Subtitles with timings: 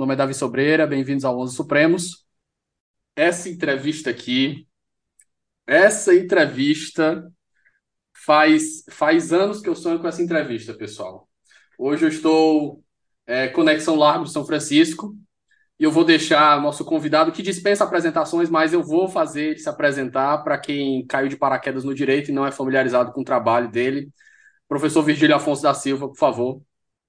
[0.00, 2.24] Nome é Davi Sobreira, bem-vindos ao Onze Supremos.
[3.14, 4.66] Essa entrevista aqui,
[5.66, 7.30] essa entrevista
[8.16, 11.28] faz, faz anos que eu sonho com essa entrevista, pessoal.
[11.78, 12.82] Hoje eu estou
[13.26, 15.14] é, Conexão Largo São Francisco
[15.78, 19.68] e eu vou deixar nosso convidado que dispensa apresentações, mas eu vou fazer ele se
[19.68, 23.70] apresentar para quem caiu de paraquedas no direito e não é familiarizado com o trabalho
[23.70, 24.08] dele.
[24.66, 26.62] Professor Virgílio Afonso da Silva, por favor.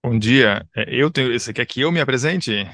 [0.04, 0.68] Bom dia.
[0.76, 2.68] É, eu tenho, você quer que eu me apresente?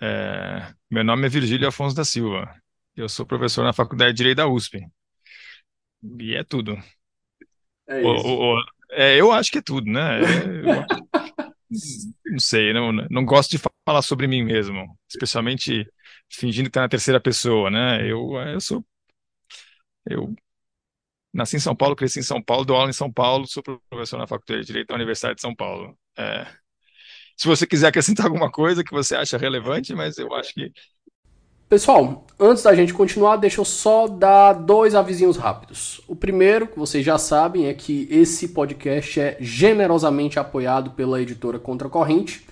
[0.00, 2.54] É, meu nome é Virgílio Afonso da Silva.
[2.94, 4.86] Eu sou professor na Faculdade de Direito da USP.
[6.18, 6.76] E é tudo.
[7.88, 8.26] É isso.
[8.26, 10.20] O, o, é, eu acho que é tudo, né?
[10.20, 10.84] Eu,
[12.26, 15.86] não sei, não, não gosto de falar sobre mim mesmo, especialmente
[16.30, 18.02] fingindo que está na terceira pessoa, né?
[18.02, 18.84] Eu, eu sou.
[20.08, 20.34] Eu
[21.32, 24.18] nasci em São Paulo, cresci em São Paulo, dou aula em São Paulo, sou professor
[24.18, 25.98] na Faculdade de Direito da Universidade de São Paulo.
[26.16, 26.46] É,
[27.36, 30.72] se você quiser acrescentar alguma coisa que você acha relevante, mas eu acho que.
[31.68, 36.00] Pessoal, antes da gente continuar, deixa eu só dar dois avisinhos rápidos.
[36.06, 41.58] O primeiro, que vocês já sabem, é que esse podcast é generosamente apoiado pela editora
[41.58, 42.46] Contra Corrente.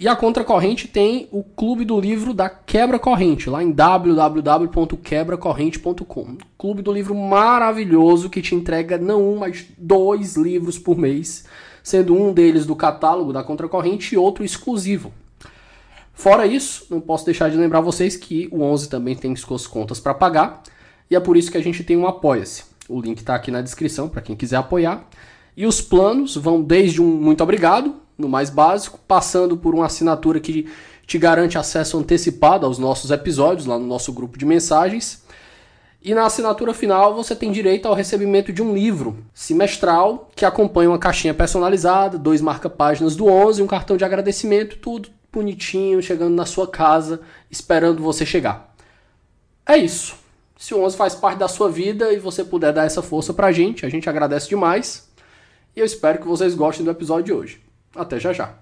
[0.00, 6.36] E a Contracorrente tem o Clube do Livro da Quebra Corrente, lá em www.quebracorrente.com.
[6.56, 11.46] Clube do Livro maravilhoso que te entrega não um, mas dois livros por mês,
[11.88, 15.12] sendo um deles do catálogo da Contracorrente e outro exclusivo.
[16.12, 19.98] Fora isso, não posso deixar de lembrar vocês que o 11 também tem suas contas
[19.98, 20.62] para pagar,
[21.10, 22.64] e é por isso que a gente tem um Apoia-se.
[22.88, 25.06] O link está aqui na descrição para quem quiser apoiar.
[25.56, 30.40] E os planos vão desde um muito obrigado, no mais básico, passando por uma assinatura
[30.40, 30.68] que
[31.06, 35.22] te garante acesso antecipado aos nossos episódios lá no nosso grupo de mensagens.
[36.08, 40.88] E na assinatura final você tem direito ao recebimento de um livro semestral que acompanha
[40.88, 46.46] uma caixinha personalizada, dois marca-páginas do 11, um cartão de agradecimento, tudo bonitinho, chegando na
[46.46, 47.20] sua casa,
[47.50, 48.74] esperando você chegar.
[49.66, 50.16] É isso.
[50.56, 53.52] Se o 11 faz parte da sua vida e você puder dar essa força pra
[53.52, 55.10] gente, a gente agradece demais.
[55.76, 57.60] E eu espero que vocês gostem do episódio de hoje.
[57.94, 58.54] Até já já.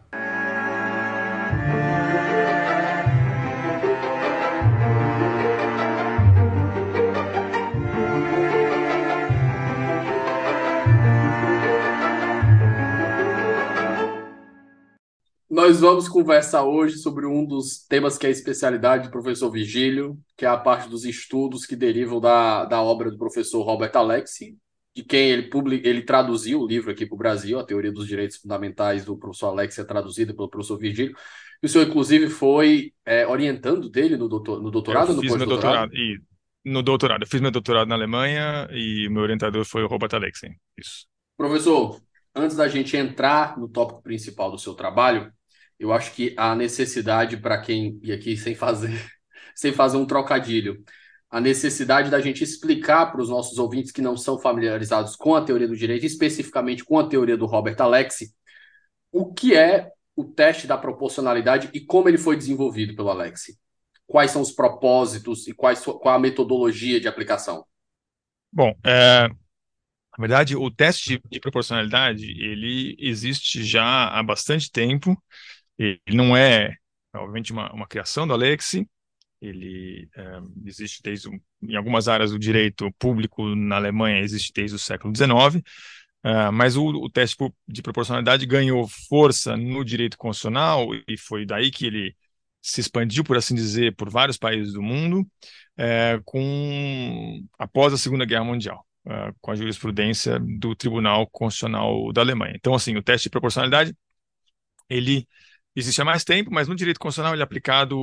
[15.56, 20.18] Nós vamos conversar hoje sobre um dos temas que é a especialidade do professor Vigílio,
[20.36, 24.54] que é a parte dos estudos que derivam da, da obra do professor Robert Alexi,
[24.94, 28.06] de quem ele, public, ele traduziu o livro aqui para o Brasil, a Teoria dos
[28.06, 31.16] Direitos Fundamentais do professor Alex, é traduzida pelo professor Virgílio.
[31.62, 35.12] E o senhor, inclusive, foi é, orientando dele no, doutor, no doutorado?
[35.12, 36.20] Eu fiz no meu doutorado, e
[36.66, 37.22] no doutorado.
[37.22, 40.54] Eu fiz meu doutorado na Alemanha e o meu orientador foi o Robert Alexen.
[40.76, 41.06] Isso.
[41.34, 41.98] Professor,
[42.34, 45.32] antes da gente entrar no tópico principal do seu trabalho,
[45.78, 48.90] eu acho que a necessidade para quem, e aqui sem fazer,
[49.54, 50.82] sem fazer um trocadilho,
[51.30, 55.44] a necessidade da gente explicar para os nossos ouvintes que não são familiarizados com a
[55.44, 58.32] teoria do direito, especificamente com a teoria do Robert Alexi,
[59.12, 63.58] o que é o teste da proporcionalidade e como ele foi desenvolvido pelo Alexi.
[64.06, 67.64] Quais são os propósitos e quais, qual a metodologia de aplicação?
[68.52, 69.36] Bom, é, na
[70.18, 75.20] verdade, o teste de, de proporcionalidade ele existe já há bastante tempo.
[75.78, 76.74] Ele não é,
[77.14, 78.88] obviamente, uma, uma criação do Alexi,
[79.40, 81.28] ele é, existe desde
[81.62, 86.50] em algumas áreas do direito público na Alemanha existe desde o século XIX, uh, é,
[86.50, 87.36] mas o, o, teste
[87.68, 92.16] de proporcionalidade ganhou força no direito constitucional e foi daí que ele
[92.62, 98.24] se expandiu, por assim dizer, por vários países do mundo, uh, com após a Segunda
[98.24, 98.84] Guerra Mundial.
[99.06, 102.54] Uh, com a jurisprudência do Tribunal Constitucional da Alemanha.
[102.56, 103.96] Então, assim, o teste de proporcionalidade,
[104.90, 105.28] ele
[105.76, 107.96] existe há mais tempo, mas no direito constitucional ele é aplicado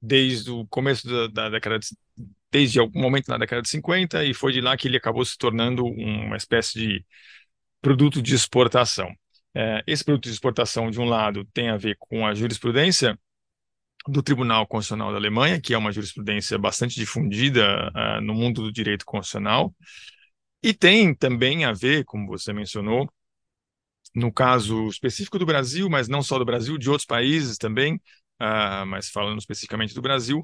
[0.00, 1.88] desde o começo da, da década de,
[2.50, 5.36] desde algum momento na década de 50 e foi de lá que ele acabou se
[5.36, 7.06] tornando uma espécie de
[7.80, 9.12] produto de exportação.
[9.54, 13.18] É, esse produto de exportação, de um lado, tem a ver com a jurisprudência
[14.06, 18.72] do Tribunal Constitucional da Alemanha, que é uma jurisprudência bastante difundida uh, no mundo do
[18.72, 19.74] direito constitucional,
[20.62, 23.08] e tem também a ver, como você mencionou,
[24.18, 27.96] no caso específico do Brasil, mas não só do Brasil, de outros países também,
[28.40, 30.40] uh, mas falando especificamente do Brasil,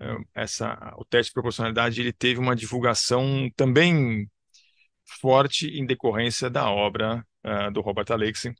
[0.00, 4.30] uh, essa, o teste de proporcionalidade ele teve uma divulgação também
[5.20, 8.54] forte em decorrência da obra uh, do Robert Alexey,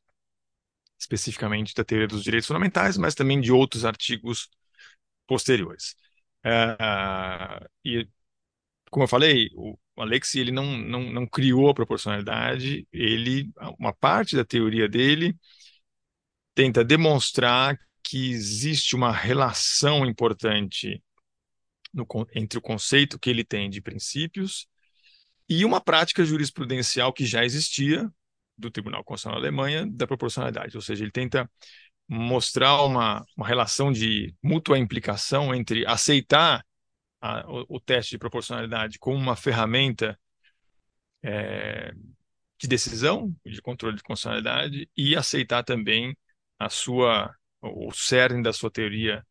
[0.99, 4.49] especificamente da teoria dos direitos fundamentais, mas também de outros artigos
[5.27, 5.95] posteriores.
[7.85, 8.09] e,
[8.91, 14.37] como eu falei, o Alexei ele não, não, não criou a proporcionalidade, ele, uma parte
[14.37, 15.37] da teoria dele
[16.55, 21.03] tenta demonstrar que existe uma relação importante
[21.93, 24.67] no, entre o conceito que ele tem de princípios
[25.49, 28.11] e uma prática jurisprudencial que já existia
[28.57, 31.51] do Tribunal Constitucional da Alemanha da proporcionalidade, ou seja, ele tenta
[32.09, 36.65] mostrar uma, uma relação de mútua implicação entre aceitar
[37.21, 40.19] a, o, o, teste de proporcionalidade como uma ferramenta
[41.23, 41.93] é,
[42.59, 46.17] de decisão, de controle de constitucionalidade, e aceitar também
[46.59, 49.27] a sua o cerne da sua teoria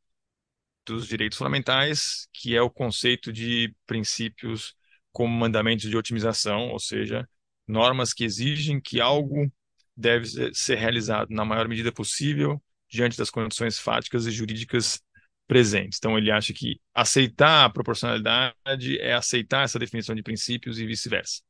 [0.86, 4.76] dos direitos fundamentais, que é o conceito de princípios
[5.12, 7.28] como mandamentos de otimização, ou seja,
[7.68, 9.52] normas que exigem que algo
[9.96, 15.02] deve ser realizado na maior medida possível diante das condições fáticas e jurídicas
[15.48, 15.98] presentes.
[15.98, 21.42] Então, ele acha que aceitar a proporcionalidade é aceitar essa definição de princípios e vice-versa.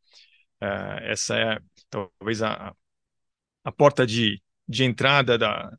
[0.61, 1.59] Uh, essa é
[1.89, 2.73] talvez a,
[3.63, 5.71] a porta de, de entrada da,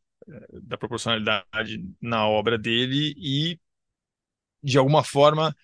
[0.62, 3.58] da proporcionalidade na obra dele e,
[4.62, 5.56] de alguma forma,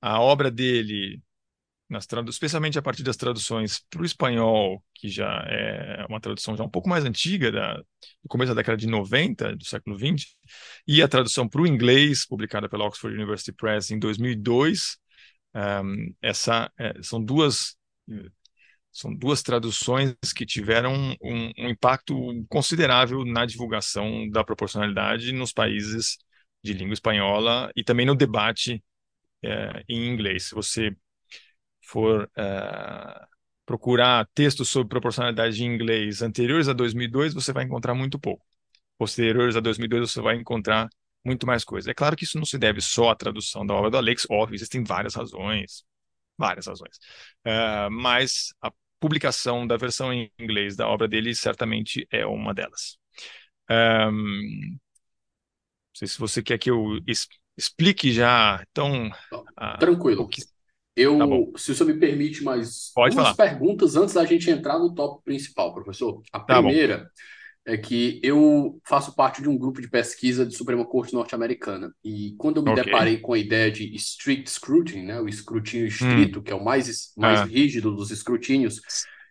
[0.00, 1.22] a obra dele,
[1.94, 6.64] nas especialmente a partir das traduções para o espanhol, que já é uma tradução já
[6.64, 10.36] um pouco mais antiga, da, do começo da década de 90, do século 20,
[10.86, 14.98] e a tradução para o inglês, publicada pela Oxford University Press em 2002,
[15.54, 17.76] um, essa, é, são duas
[18.92, 22.14] são duas traduções que tiveram um, um, impacto
[22.48, 26.16] considerável na divulgação da proporcionalidade nos países
[26.62, 28.82] de língua espanhola e também no debate
[29.42, 30.44] é, em inglês.
[30.48, 30.96] Se você
[31.86, 33.26] for é,
[33.66, 38.44] procurar textos sobre proporcionalidade em inglês anteriores a 2002, você vai encontrar muito pouco.
[38.98, 40.88] Posteriores a 2002, você vai encontrar
[41.24, 41.90] muito mais coisa.
[41.90, 44.54] É claro que isso não se deve só à tradução da obra do Alex, óbvio,
[44.54, 45.84] existem várias razões,
[46.36, 46.96] várias razões.
[47.46, 48.70] Uh, mas a
[49.00, 52.98] publicação da versão em inglês da obra dele certamente é uma delas.
[53.70, 56.98] Um, não sei se você quer que eu
[57.56, 59.10] explique já, então...
[59.78, 60.28] Tranquilo.
[60.28, 60.42] Que...
[60.96, 63.50] Eu, tá se o senhor me permite mais Pode duas falar.
[63.50, 66.22] perguntas antes da gente entrar no tópico principal, professor.
[66.32, 66.98] A tá primeira...
[66.98, 67.04] Bom
[67.66, 71.94] é que eu faço parte de um grupo de pesquisa de Suprema Corte norte-americana.
[72.04, 72.84] E quando eu me okay.
[72.84, 76.42] deparei com a ideia de strict scrutiny, né, o escrutínio estrito, hum.
[76.42, 77.44] que é o mais, mais ah.
[77.44, 78.82] rígido dos escrutínios,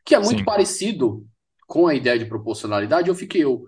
[0.04, 0.46] que é muito Sim.
[0.46, 1.26] parecido
[1.68, 3.66] com a ideia de proporcionalidade, eu fiquei eu.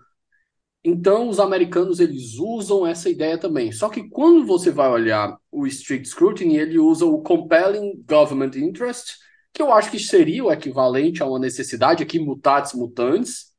[0.88, 3.72] Então, os americanos eles usam essa ideia também.
[3.72, 9.16] Só que quando você vai olhar o strict scrutiny, ele usa o compelling government interest,
[9.52, 13.56] que eu acho que seria o equivalente a uma necessidade aqui mutatis mutandis,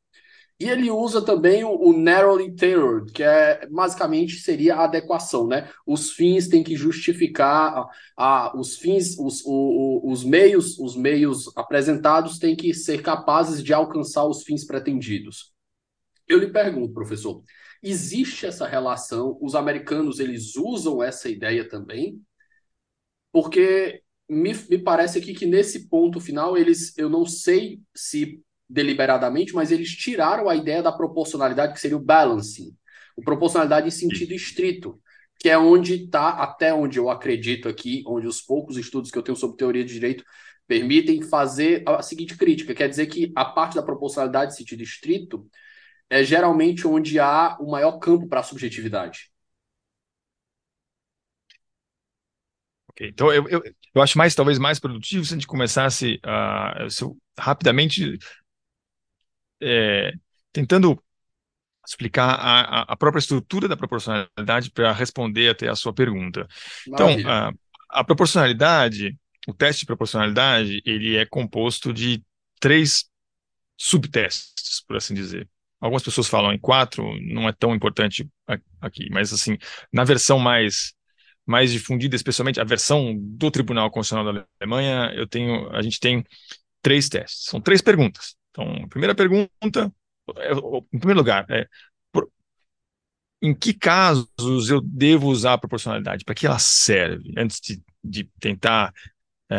[0.60, 5.68] e ele usa também o, o, narrowly tailored, que é basicamente seria a adequação, né?
[5.84, 10.96] Os fins têm que justificar a, a os fins, os, o, o, os meios, os
[10.96, 15.55] meios apresentados têm que ser capazes de alcançar os fins pretendidos.
[16.28, 17.42] Eu lhe pergunto, professor,
[17.82, 19.38] existe essa relação?
[19.40, 22.20] Os americanos eles usam essa ideia também?
[23.32, 29.54] Porque me, me parece aqui que nesse ponto final eles, eu não sei se deliberadamente,
[29.54, 32.76] mas eles tiraram a ideia da proporcionalidade, que seria o balancing.
[33.16, 35.00] O proporcionalidade em sentido estrito,
[35.38, 39.22] que é onde está, até onde eu acredito aqui, onde os poucos estudos que eu
[39.22, 40.24] tenho sobre teoria de direito
[40.66, 45.46] permitem fazer a seguinte crítica: quer dizer que a parte da proporcionalidade em sentido estrito
[46.08, 49.30] é geralmente onde há o maior campo para a subjetividade.
[52.98, 53.62] Então eu, eu,
[53.94, 58.18] eu acho mais, talvez mais produtivo se a gente começasse uh, rapidamente
[59.60, 60.12] é,
[60.52, 61.02] tentando
[61.86, 66.48] explicar a, a, própria estrutura da proporcionalidade para responder até a sua pergunta.
[66.88, 67.52] Então, a,
[67.90, 72.24] a, proporcionalidade, o teste de proporcionalidade, ele é composto de
[72.58, 73.04] três
[73.76, 75.48] subtestes, por assim dizer.
[75.80, 78.28] Algumas pessoas falam em quatro, não é tão importante
[78.80, 79.58] aqui, mas assim,
[79.92, 80.94] na versão mais
[81.46, 86.24] mais difundida, especialmente a versão do Tribunal Constitucional da Alemanha, eu tenho, a gente tem
[86.82, 87.44] três testes.
[87.44, 88.36] São três perguntas.
[88.50, 89.92] Então, a primeira pergunta,
[90.38, 90.52] é,
[90.92, 91.68] em primeiro lugar, é
[92.10, 92.28] por,
[93.40, 96.24] em que casos eu devo usar a proporcionalidade?
[96.24, 97.32] Para que ela serve?
[97.36, 98.92] Antes de, de tentar
[99.48, 99.56] é,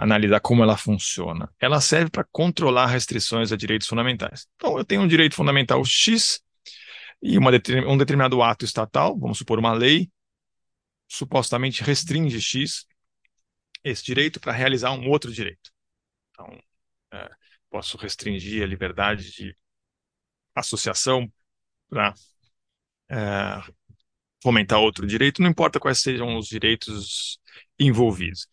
[0.00, 1.52] analisar como ela funciona.
[1.60, 4.46] Ela serve para controlar restrições a direitos fundamentais.
[4.56, 6.40] Então, eu tenho um direito fundamental X,
[7.22, 7.50] E uma,
[7.86, 10.10] um determinado ato estatal, vamos supor uma lei,
[11.08, 12.86] supostamente restringe X,
[13.82, 15.70] esse direito, para realizar um outro direito.
[16.30, 16.58] Então,
[17.12, 17.30] é,
[17.70, 19.56] posso restringir a liberdade de
[20.54, 21.30] associação
[21.88, 22.14] para
[23.08, 23.62] é,
[24.42, 27.38] fomentar outro direito, não importa quais sejam os direitos
[27.78, 28.46] envolvidos.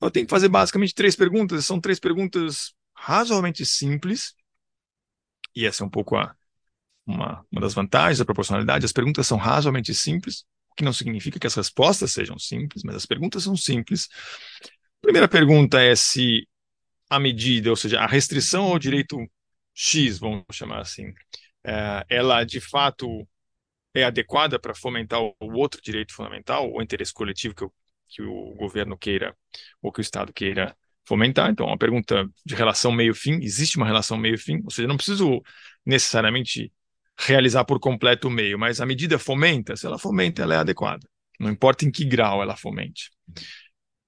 [0.00, 4.34] Eu tenho que fazer basicamente três perguntas, são três perguntas razoavelmente simples,
[5.54, 6.34] e essa é um pouco a,
[7.06, 8.84] uma, uma das vantagens da proporcionalidade.
[8.84, 12.96] As perguntas são razoavelmente simples, o que não significa que as respostas sejam simples, mas
[12.96, 14.08] as perguntas são simples.
[14.62, 16.46] A primeira pergunta é se
[17.08, 19.18] a medida, ou seja, a restrição ao direito
[19.74, 21.12] X, vamos chamar assim,
[21.64, 23.26] é, ela de fato
[23.94, 27.72] é adequada para fomentar o outro direito fundamental, o interesse coletivo que o,
[28.10, 29.36] que o governo queira
[29.80, 31.50] ou que o Estado queira fomentar.
[31.50, 35.42] Então, uma pergunta de relação meio-fim, existe uma relação meio-fim, ou seja, não preciso
[35.84, 36.72] necessariamente
[37.18, 41.06] realizar por completo o meio, mas a medida fomenta, se ela fomenta, ela é adequada.
[41.38, 43.10] Não importa em que grau ela fomente.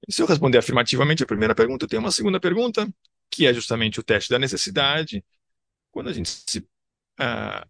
[0.08, 2.88] E se eu responder afirmativamente a primeira pergunta, eu tenho uma segunda pergunta,
[3.30, 5.24] que é justamente o teste da necessidade.
[5.90, 7.66] Quando a gente se uh,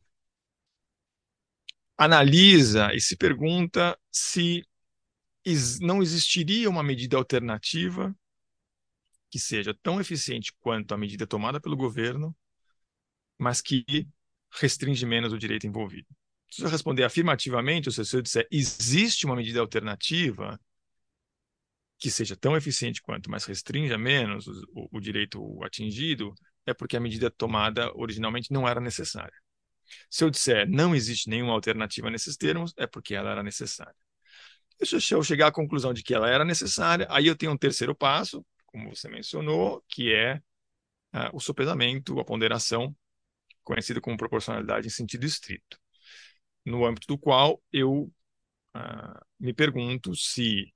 [1.97, 4.65] analisa e se pergunta se
[5.81, 8.15] não existiria uma medida alternativa
[9.31, 12.37] que seja tão eficiente quanto a medida tomada pelo governo,
[13.39, 13.85] mas que
[14.61, 16.07] restringe menos o direito envolvido.
[16.51, 20.61] Se eu responder afirmativamente, ou se eu disser existe uma medida alternativa
[21.99, 26.35] que seja tão eficiente quanto, mas restrinja menos o, o direito atingido,
[26.67, 29.35] é porque a medida tomada originalmente não era necessária.
[30.11, 33.95] Se eu disser não existe nenhuma alternativa nesses termos, é porque ela era necessária.
[34.85, 37.95] Se eu chegar à conclusão de que ela era necessária, aí eu tenho um terceiro
[37.95, 40.37] passo, como você mencionou, que é
[41.15, 42.95] uh, o sopesamento, a ponderação,
[43.63, 45.79] conhecida como proporcionalidade em sentido estrito,
[46.65, 48.13] no âmbito do qual eu
[48.77, 50.73] uh, me pergunto se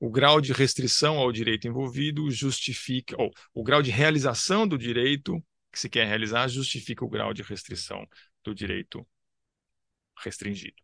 [0.00, 5.42] o grau de restrição ao direito envolvido justifica, ou o grau de realização do direito
[5.70, 8.06] que se quer realizar justifica o grau de restrição
[8.42, 9.06] do direito
[10.18, 10.81] restringido.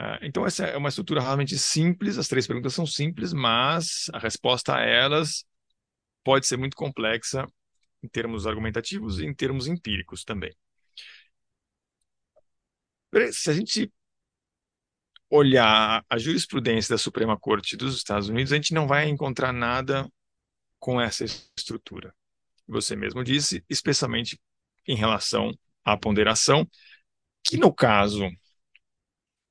[0.00, 4.18] Uh, então, essa é uma estrutura realmente simples, as três perguntas são simples, mas a
[4.18, 5.44] resposta a elas
[6.22, 7.44] pode ser muito complexa
[8.02, 10.54] em termos argumentativos e em termos empíricos também.
[13.32, 13.90] Se a gente
[15.30, 20.08] olhar a jurisprudência da Suprema Corte dos Estados Unidos, a gente não vai encontrar nada
[20.78, 22.14] com essa estrutura.
[22.66, 24.38] Você mesmo disse, especialmente
[24.86, 25.52] em relação
[25.84, 26.68] à ponderação,
[27.42, 28.28] que no caso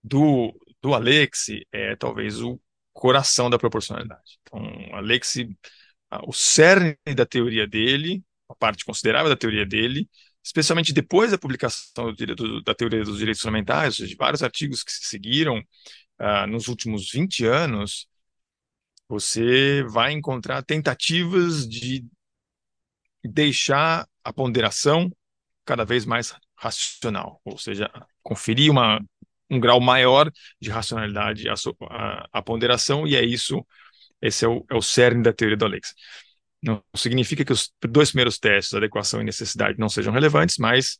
[0.07, 2.59] do, do Alex é talvez o
[2.93, 4.39] coração da proporcionalidade.
[4.41, 5.37] Então, Alex
[6.25, 10.09] o cerne da teoria dele, a parte considerável da teoria dele,
[10.43, 14.41] especialmente depois da publicação do, do, da teoria dos direitos fundamentais, ou seja, de vários
[14.41, 18.07] artigos que se seguiram uh, nos últimos 20 anos,
[19.09, 22.05] você vai encontrar tentativas de
[23.23, 25.11] deixar a ponderação
[25.65, 27.91] cada vez mais racional, ou seja,
[28.23, 29.01] conferir uma,
[29.49, 31.53] um grau maior de racionalidade à,
[31.89, 33.65] à, à ponderação, e é isso
[34.21, 35.93] esse é o, é o cerne da teoria do Alex.
[36.61, 40.97] Não significa que os dois primeiros testes, adequação e necessidade, não sejam relevantes, mas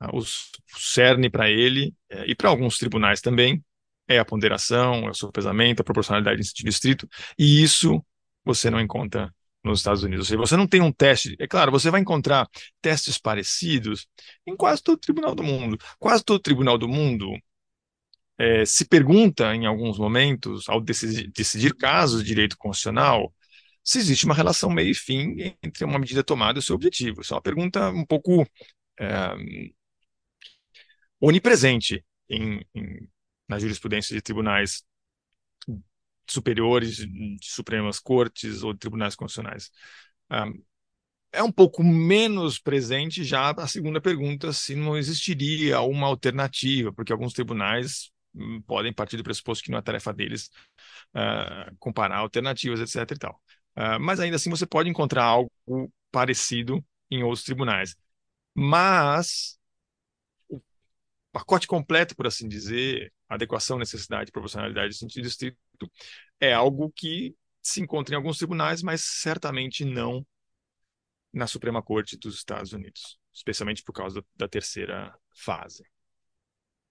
[0.00, 3.64] ah, os, o cerne para ele, é, e para alguns tribunais também,
[4.08, 8.04] é a ponderação, é o sopesamento, a proporcionalidade em sentido estrito, e isso
[8.44, 9.32] você não encontra
[9.64, 10.26] nos Estados Unidos.
[10.26, 11.36] Ou seja, você não tem um teste.
[11.40, 12.48] É claro, você vai encontrar
[12.80, 14.06] testes parecidos
[14.46, 15.76] em quase todo tribunal do mundo.
[15.98, 17.28] Quase todo tribunal do mundo
[18.38, 23.32] é, se pergunta, em alguns momentos, ao decidir, decidir casos de direito constitucional,
[23.82, 27.20] se existe uma relação meio e fim entre uma medida tomada e o seu objetivo.
[27.22, 28.46] Isso é uma pergunta um pouco
[28.98, 29.34] é,
[31.20, 33.08] onipresente em, em,
[33.48, 34.82] na jurisprudência de tribunais
[36.28, 39.70] superiores, de Supremas Cortes ou de tribunais constitucionais.
[41.32, 47.12] é um pouco menos presente já a segunda pergunta, se não existiria uma alternativa, porque
[47.12, 48.10] alguns tribunais
[48.66, 50.50] podem partir do pressuposto que não é tarefa deles
[51.14, 53.10] uh, comparar alternativas, etc.
[53.12, 53.42] E tal.
[53.76, 55.50] Uh, mas ainda assim você pode encontrar algo
[56.10, 57.94] parecido em outros tribunais.
[58.54, 59.58] Mas
[60.48, 60.60] o
[61.32, 65.58] pacote completo, por assim dizer, adequação, necessidade, proporcionalidade sentido estrito,
[66.40, 70.26] é algo que se encontra em alguns tribunais, mas certamente não
[71.32, 75.84] na Suprema Corte dos Estados Unidos, especialmente por causa da terceira fase.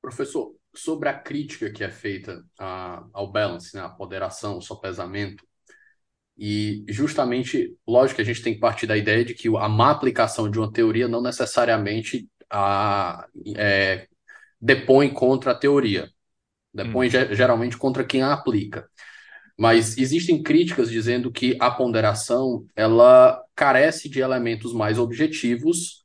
[0.01, 5.43] Professor, sobre a crítica que é feita a, ao balance, né, a ponderação, o sopesamento,
[6.37, 9.91] e justamente, lógico que a gente tem que partir da ideia de que a má
[9.91, 14.07] aplicação de uma teoria não necessariamente a, é,
[14.59, 16.09] depõe contra a teoria.
[16.73, 17.11] Depõe hum.
[17.31, 18.89] geralmente contra quem a aplica.
[19.57, 26.04] Mas existem críticas dizendo que a ponderação ela carece de elementos mais objetivos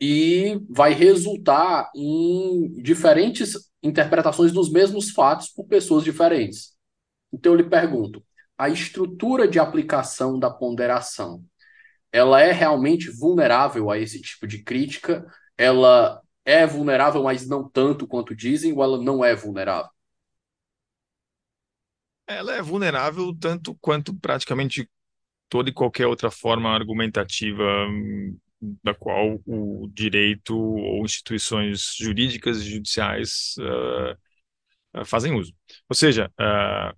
[0.00, 6.76] e vai resultar em diferentes interpretações dos mesmos fatos por pessoas diferentes.
[7.32, 8.24] Então eu lhe pergunto,
[8.56, 11.44] a estrutura de aplicação da ponderação,
[12.12, 15.26] ela é realmente vulnerável a esse tipo de crítica?
[15.56, 19.90] Ela é vulnerável, mas não tanto quanto dizem, ou ela não é vulnerável?
[22.26, 24.88] Ela é vulnerável tanto quanto praticamente
[25.48, 32.70] toda e qualquer outra forma argumentativa hum, da qual o direito ou instituições jurídicas e
[32.70, 35.54] judiciais uh, fazem uso.
[35.88, 36.96] Ou seja, uh,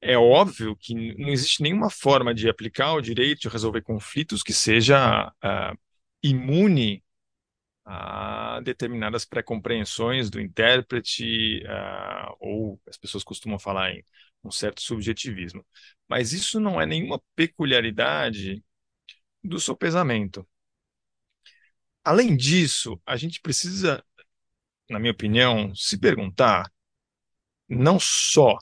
[0.00, 4.52] é óbvio que não existe nenhuma forma de aplicar o direito, de resolver conflitos que
[4.52, 5.78] seja uh,
[6.22, 7.02] imune
[7.84, 11.62] a determinadas pré-compreensões do intérprete,
[12.40, 14.02] ou as pessoas costumam falar em
[14.42, 15.64] um certo subjetivismo.
[16.08, 18.64] Mas isso não é nenhuma peculiaridade
[19.42, 20.46] do sopesamento.
[22.04, 24.04] Além disso, a gente precisa,
[24.90, 26.70] na minha opinião, se perguntar
[27.68, 28.58] não só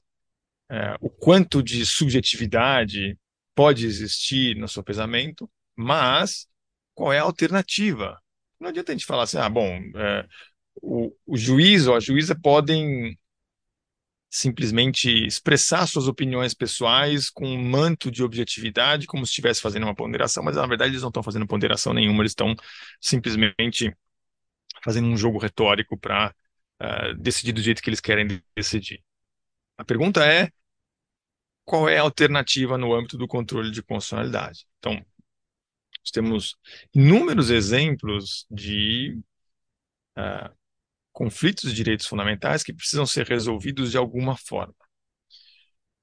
[0.70, 3.18] é, o quanto de subjetividade
[3.54, 6.46] pode existir no sopesamento, mas
[6.94, 8.20] qual é a alternativa.
[8.60, 10.26] Não adianta a gente falar assim, ah, bom, é,
[10.80, 13.18] o, o juiz ou a juíza podem
[14.32, 19.94] simplesmente expressar suas opiniões pessoais com um manto de objetividade, como se estivesse fazendo uma
[19.94, 22.56] ponderação, mas na verdade eles não estão fazendo ponderação nenhuma, eles estão
[22.98, 23.94] simplesmente
[24.82, 26.34] fazendo um jogo retórico para
[26.80, 29.04] uh, é, decidir do jeito que eles querem decidir.
[29.76, 30.50] A pergunta é
[31.62, 34.66] qual é a alternativa no âmbito do controle de constitucionalidade?
[34.78, 36.56] Então, nós temos
[36.94, 39.20] inúmeros exemplos de
[40.16, 40.50] uh,
[41.12, 44.74] conflitos de direitos fundamentais que precisam ser resolvidos de alguma forma.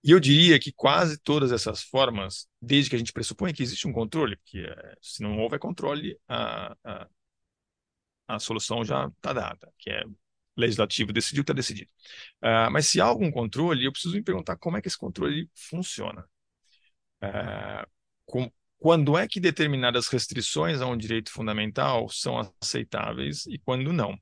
[0.04, 3.88] E eu diria que quase todas essas formas, desde que a gente pressupõe que existe
[3.88, 7.08] um controle, porque é, se não houver controle, a, a,
[8.28, 10.04] a solução já está dada, que é
[10.56, 11.92] legislativo decidiu, está decidido.
[12.44, 15.50] Uh, mas se há algum controle, eu preciso me perguntar como é que esse controle
[15.54, 16.26] funciona.
[17.24, 17.88] Uh,
[18.26, 24.18] com, quando é que determinadas restrições a um direito fundamental são aceitáveis e quando não.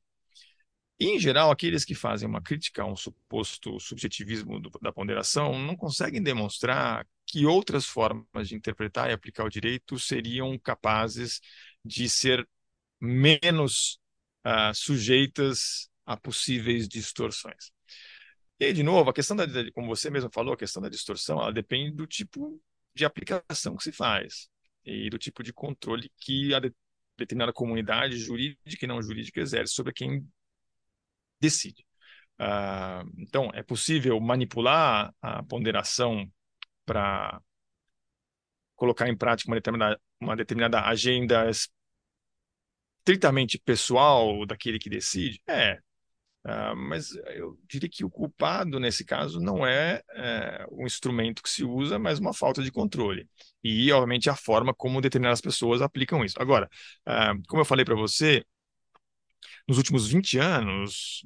[0.99, 5.57] E, em geral, aqueles que fazem uma crítica a um suposto subjetivismo do, da ponderação
[5.59, 11.39] não conseguem demonstrar que outras formas de interpretar e aplicar o direito seriam capazes
[11.85, 12.47] de ser
[12.99, 13.99] menos
[14.45, 17.71] uh, sujeitas a possíveis distorções.
[18.59, 21.39] E aí, de novo, a questão da, como você mesmo falou, a questão da distorção,
[21.39, 22.59] ela depende do tipo
[22.95, 24.49] de aplicação que se faz
[24.83, 26.73] e do tipo de controle que a de,
[27.17, 30.27] determinada comunidade jurídica e não jurídica exerce sobre quem
[31.39, 31.85] decide.
[32.39, 36.29] Uh, então, é possível manipular a ponderação
[36.85, 37.41] para
[38.75, 41.49] colocar em prática uma determinada, uma determinada agenda
[42.99, 45.41] estritamente pessoal daquele que decide?
[45.47, 45.79] É,
[46.47, 51.49] Uh, mas eu diria que o culpado, nesse caso, não é, é um instrumento que
[51.49, 53.27] se usa, mas uma falta de controle.
[53.61, 56.41] E, obviamente, a forma como determinadas pessoas aplicam isso.
[56.41, 56.69] Agora,
[57.05, 58.45] uh, como eu falei para você,
[59.67, 61.25] nos últimos 20 anos,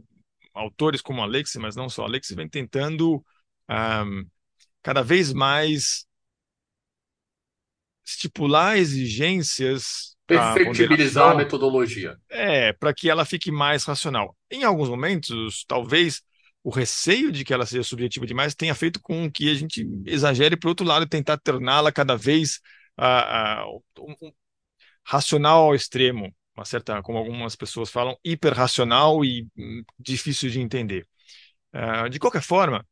[0.53, 3.23] autores como Alexi, mas não só Alexi, vem tentando um,
[3.67, 4.05] ah,
[4.81, 6.05] cada vez mais
[8.05, 12.17] estipular exigências perfectibilizar a metodologia.
[12.29, 14.35] É, para que ela fique mais racional.
[14.49, 16.21] Em alguns momentos, talvez
[16.63, 20.55] o receio de que ela seja subjetiva demais tenha feito com que a gente exagere
[20.55, 22.59] por outro lado, tentar torná-la cada vez
[22.99, 24.31] uh, uh, um,
[25.03, 31.07] racional ao extremo, uma certa, como algumas pessoas falam, hiperracional e um, difícil de entender.
[31.73, 32.85] Uh, de qualquer forma,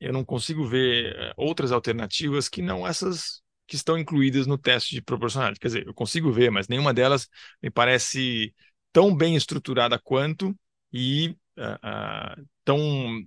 [0.00, 4.94] eu não consigo ver eh, outras alternativas que não essas que estão incluídas no teste
[4.94, 5.60] de proporcionalidade.
[5.60, 7.28] Quer dizer, eu consigo ver, mas nenhuma delas
[7.62, 8.54] me parece
[8.92, 10.54] tão bem estruturada quanto
[10.92, 13.26] e uh, uh, tão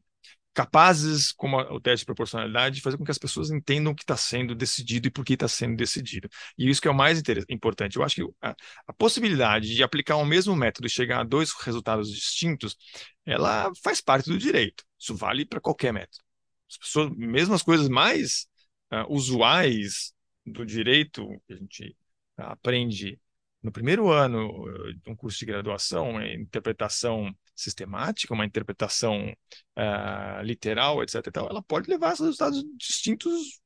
[0.57, 4.01] capazes como o teste de proporcionalidade de fazer com que as pessoas entendam o que
[4.01, 6.27] está sendo decidido e por que está sendo decidido.
[6.57, 7.95] E isso que é o mais importante.
[7.95, 8.55] Eu acho que a,
[8.87, 12.75] a, possibilidade de aplicar o mesmo método e chegar a dois resultados distintos,
[13.23, 14.83] ela faz parte do direito.
[14.99, 16.23] Isso vale para qualquer método.
[16.67, 18.47] As pessoas, mesmo as coisas mais
[18.91, 20.11] uh, usuais
[20.43, 21.95] do direito que a gente
[22.35, 23.19] aprende
[23.61, 29.33] no primeiro ano eh, de um curso de graduação, é interpretação sistemática, uma interpretação
[29.77, 31.31] uh, literal, etc.
[31.31, 33.59] Tal, ela pode levar a resultados distintos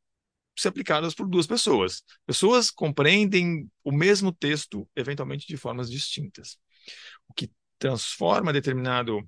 [0.58, 2.04] se aplicados por duas pessoas.
[2.26, 6.58] Pessoas compreendem o mesmo texto, eventualmente de formas distintas.
[7.28, 9.20] O que transforma determinado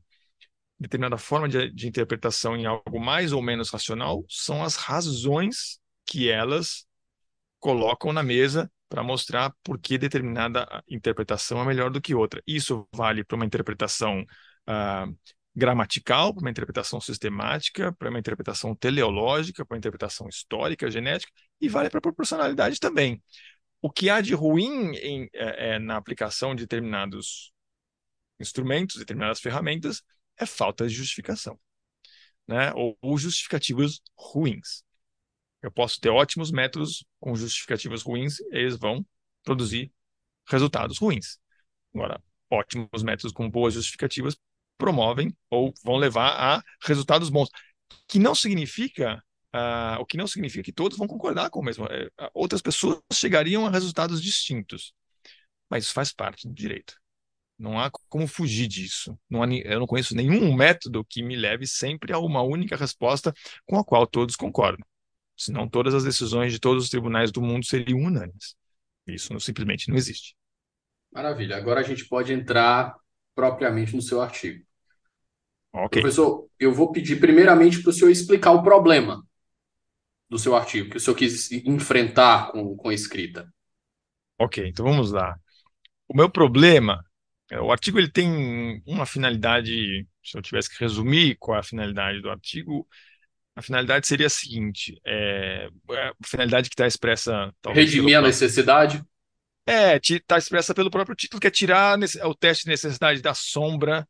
[0.80, 6.30] determinada forma de, de interpretação em algo mais ou menos racional são as razões que
[6.30, 6.86] elas
[7.58, 12.44] colocam na mesa para mostrar por que determinada interpretação é melhor do que outra.
[12.46, 15.18] Isso vale para uma interpretação uh,
[15.56, 21.68] gramatical, para uma interpretação sistemática, para uma interpretação teleológica, para uma interpretação histórica, genética, e
[21.68, 23.20] vale para a proporcionalidade também.
[23.82, 27.52] O que há de ruim em, é, é, na aplicação de determinados
[28.40, 30.04] instrumentos, determinadas ferramentas,
[30.38, 31.60] é falta de justificação,
[32.48, 32.72] né?
[32.76, 34.84] ou, ou justificativos ruins.
[35.64, 39.06] Eu posso ter ótimos métodos com justificativas ruins, eles vão
[39.44, 39.92] produzir
[40.48, 41.40] resultados ruins.
[41.96, 42.22] Agora,
[42.52, 44.38] ótimos métodos com boas justificativas
[44.78, 47.50] promovem ou vão levar a resultados bons,
[48.08, 49.24] que não significa
[49.56, 51.86] uh, o que não significa que todos vão concordar com o mesmo.
[51.86, 54.94] Uh, outras pessoas chegariam a resultados distintos,
[55.70, 56.96] mas isso faz parte do direito.
[57.58, 59.18] Não há como fugir disso.
[59.30, 63.34] Não há, eu não conheço nenhum método que me leve sempre a uma única resposta
[63.66, 64.86] com a qual todos concordam.
[65.36, 68.56] Senão todas as decisões de todos os tribunais do mundo seriam unânimes.
[69.08, 70.36] Isso simplesmente não existe.
[71.12, 71.58] Maravilha.
[71.58, 72.96] Agora a gente pode entrar
[73.36, 74.64] propriamente no seu artigo.
[75.74, 76.02] Okay.
[76.02, 79.26] Professor, eu vou pedir primeiramente para o senhor explicar o problema
[80.30, 83.52] do seu artigo, que o senhor quis enfrentar com, com a escrita.
[84.40, 85.36] Ok, então vamos lá.
[86.08, 87.04] O meu problema,
[87.52, 91.64] é, o artigo ele tem uma finalidade, se eu tivesse que resumir qual é a
[91.64, 92.88] finalidade do artigo,
[93.56, 97.54] a finalidade seria a seguinte, é, é a finalidade que está expressa...
[97.68, 99.04] Redimir a necessidade?
[99.66, 104.08] É, está expressa pelo próprio título, que é tirar o teste de necessidade da sombra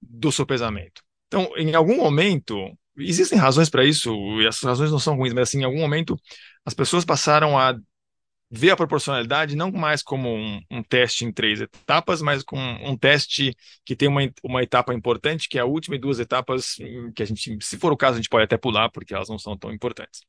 [0.00, 1.02] do sopesamento.
[1.26, 2.56] Então, em algum momento,
[2.96, 6.16] existem razões para isso, e essas razões não são ruins, mas assim, em algum momento
[6.64, 7.76] as pessoas passaram a
[8.56, 12.96] ver a proporcionalidade não mais como um, um teste em três etapas, mas com um
[12.96, 16.76] teste que tem uma, uma etapa importante, que é a última e duas etapas
[17.14, 19.38] que a gente, se for o caso, a gente pode até pular, porque elas não
[19.38, 20.20] são tão importantes.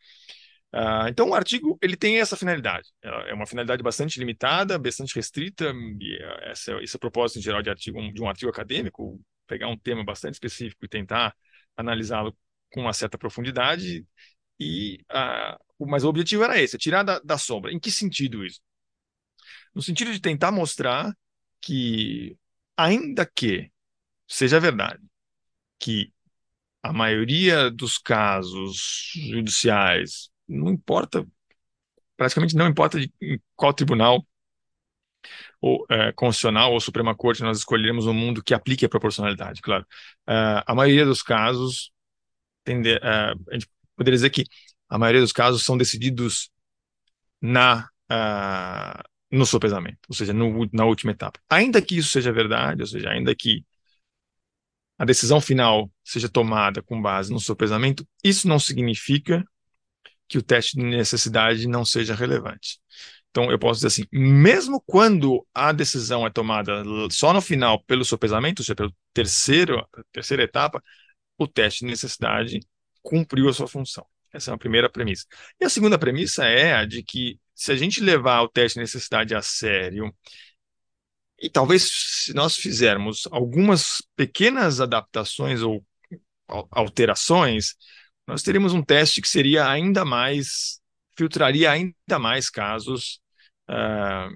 [0.74, 2.90] Uh, então, o artigo ele tem essa finalidade.
[3.02, 5.72] É uma finalidade bastante limitada, bastante restrita.
[6.02, 9.68] E essa, esse é o propósito em geral de, artigo, de um artigo acadêmico pegar
[9.68, 11.36] um tema bastante específico e tentar
[11.78, 12.36] analisá-lo
[12.74, 14.06] com uma certa profundidade.
[14.60, 17.72] E, uh, mas o objetivo era esse, tirar da, da sombra.
[17.72, 18.62] Em que sentido isso?
[19.74, 21.16] No sentido de tentar mostrar
[21.62, 22.38] que,
[22.78, 23.72] ainda que
[24.28, 25.04] seja verdade
[25.80, 26.14] que
[26.82, 31.28] a maioria dos casos judiciais, não importa,
[32.16, 33.12] praticamente não importa de
[33.56, 34.26] qual tribunal
[35.62, 39.86] ou, é, constitucional ou Suprema Corte nós escolheremos um mundo que aplique a proporcionalidade, claro.
[40.28, 41.92] Uh, a maioria dos casos,
[42.64, 44.46] tende, uh, a gente poderia dizer que
[44.90, 46.50] a maioria dos casos são decididos
[47.42, 51.40] na, uh, no sopesamento, ou seja, no, na última etapa.
[51.50, 53.66] Ainda que isso seja verdade, ou seja, ainda que
[54.98, 59.44] a decisão final seja tomada com base no sopesamento, isso não significa
[60.28, 62.80] que o teste de necessidade não seja relevante.
[63.30, 68.06] Então, eu posso dizer assim, mesmo quando a decisão é tomada só no final pelo
[68.06, 70.82] sopesamento, ou seja, pela terceira etapa,
[71.38, 72.60] o teste de necessidade
[73.02, 74.06] cumpriu a sua função.
[74.36, 75.26] Essa é a primeira premissa.
[75.60, 78.82] E a segunda premissa é a de que se a gente levar o teste de
[78.82, 80.14] necessidade a sério,
[81.40, 81.90] e talvez
[82.24, 85.86] se nós fizermos algumas pequenas adaptações ou
[86.72, 87.76] alterações,
[88.28, 90.82] nós teríamos um teste que seria ainda mais,
[91.18, 93.22] filtraria ainda mais casos
[93.70, 94.36] uh,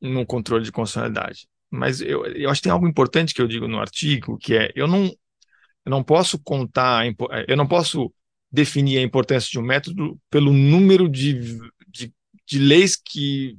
[0.00, 1.48] no controle de constitucionalidade.
[1.70, 4.72] Mas eu, eu acho que tem algo importante que eu digo no artigo, que é
[4.74, 7.04] eu não, eu não posso contar,
[7.46, 8.12] eu não posso
[8.50, 11.58] definir a importância de um método pelo número de,
[11.88, 12.12] de,
[12.46, 13.56] de leis que,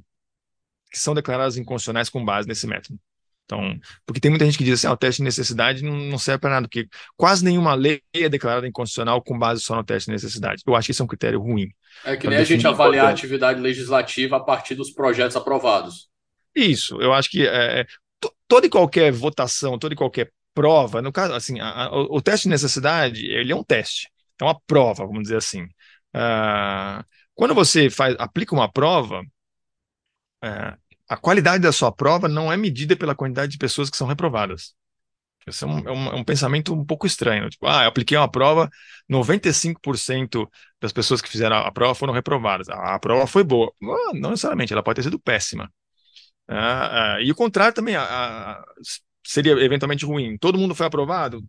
[0.90, 2.98] que são declaradas inconstitucionais com base nesse método.
[3.44, 6.18] Então, porque tem muita gente que diz assim, ah, o teste de necessidade não, não
[6.18, 10.06] serve para nada, porque quase nenhuma lei é declarada inconstitucional com base só no teste
[10.06, 10.62] de necessidade.
[10.66, 11.68] Eu acho que isso é um critério ruim.
[12.04, 16.08] É que nem a gente avaliar a atividade legislativa a partir dos projetos aprovados.
[16.54, 17.86] Isso, eu acho que é, é
[18.46, 22.22] toda e qualquer votação, toda e qualquer prova, no caso, assim, a, a, o, o,
[22.22, 25.64] teste de necessidade, ele é um teste, é uma prova, vamos dizer assim.
[26.14, 29.22] Uh, quando você faz, aplica uma prova,
[30.44, 30.76] uh,
[31.08, 34.74] a qualidade da sua prova não é medida pela quantidade de pessoas que são reprovadas.
[35.46, 37.48] Isso é um, é um, é um pensamento um pouco estranho.
[37.50, 38.70] Tipo, ah, eu apliquei uma prova,
[39.08, 40.48] 95%
[40.80, 42.68] das pessoas que fizeram a prova foram reprovadas.
[42.68, 43.72] A, a prova foi boa.
[43.82, 45.72] Ah, não necessariamente, ela pode ter sido péssima.
[46.48, 48.62] Ah, ah, e o contrário também ah,
[49.24, 50.36] seria eventualmente ruim.
[50.38, 51.42] Todo mundo foi aprovado?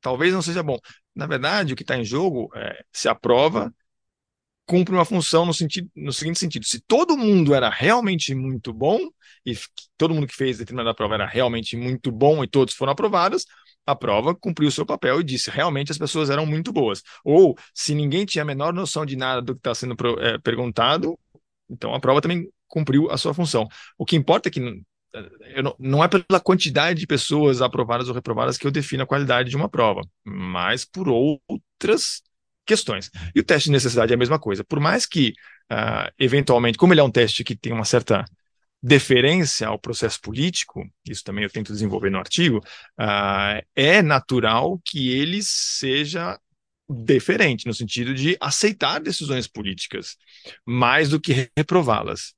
[0.00, 0.78] Talvez não seja bom.
[1.18, 3.74] Na verdade, o que está em jogo é se a prova
[4.64, 9.00] cumpre uma função no, sentido, no seguinte sentido: se todo mundo era realmente muito bom,
[9.44, 9.52] e
[9.96, 13.46] todo mundo que fez determinada prova era realmente muito bom e todos foram aprovados,
[13.84, 17.02] a prova cumpriu o seu papel e disse realmente as pessoas eram muito boas.
[17.24, 21.18] Ou se ninguém tinha a menor noção de nada do que está sendo é, perguntado,
[21.68, 23.66] então a prova também cumpriu a sua função.
[23.98, 24.60] O que importa é que
[25.62, 29.50] não, não é pela quantidade de pessoas aprovadas ou reprovadas que eu defino a qualidade
[29.50, 32.22] de uma prova, mas por outras
[32.66, 33.10] questões.
[33.34, 34.62] E o teste de necessidade é a mesma coisa.
[34.62, 35.30] Por mais que,
[35.72, 38.24] uh, eventualmente, como ele é um teste que tem uma certa
[38.80, 42.58] deferência ao processo político, isso também eu tento desenvolver no artigo,
[43.00, 46.38] uh, é natural que ele seja
[46.88, 50.16] deferente, no sentido de aceitar decisões políticas,
[50.64, 52.34] mais do que reprová-las.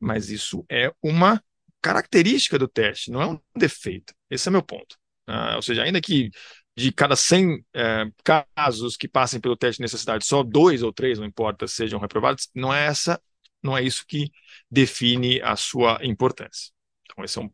[0.00, 1.42] Mas isso é uma
[1.84, 4.14] característica do teste, não é um defeito.
[4.30, 4.96] Esse é meu ponto.
[5.28, 6.30] Uh, ou seja, ainda que
[6.74, 11.18] de cada 100 é, casos que passem pelo teste de necessidade, só dois ou três,
[11.18, 13.20] não importa, sejam reprovados, não é essa,
[13.62, 14.32] não é isso que
[14.68, 16.72] define a sua importância.
[17.04, 17.50] Então, esse é um,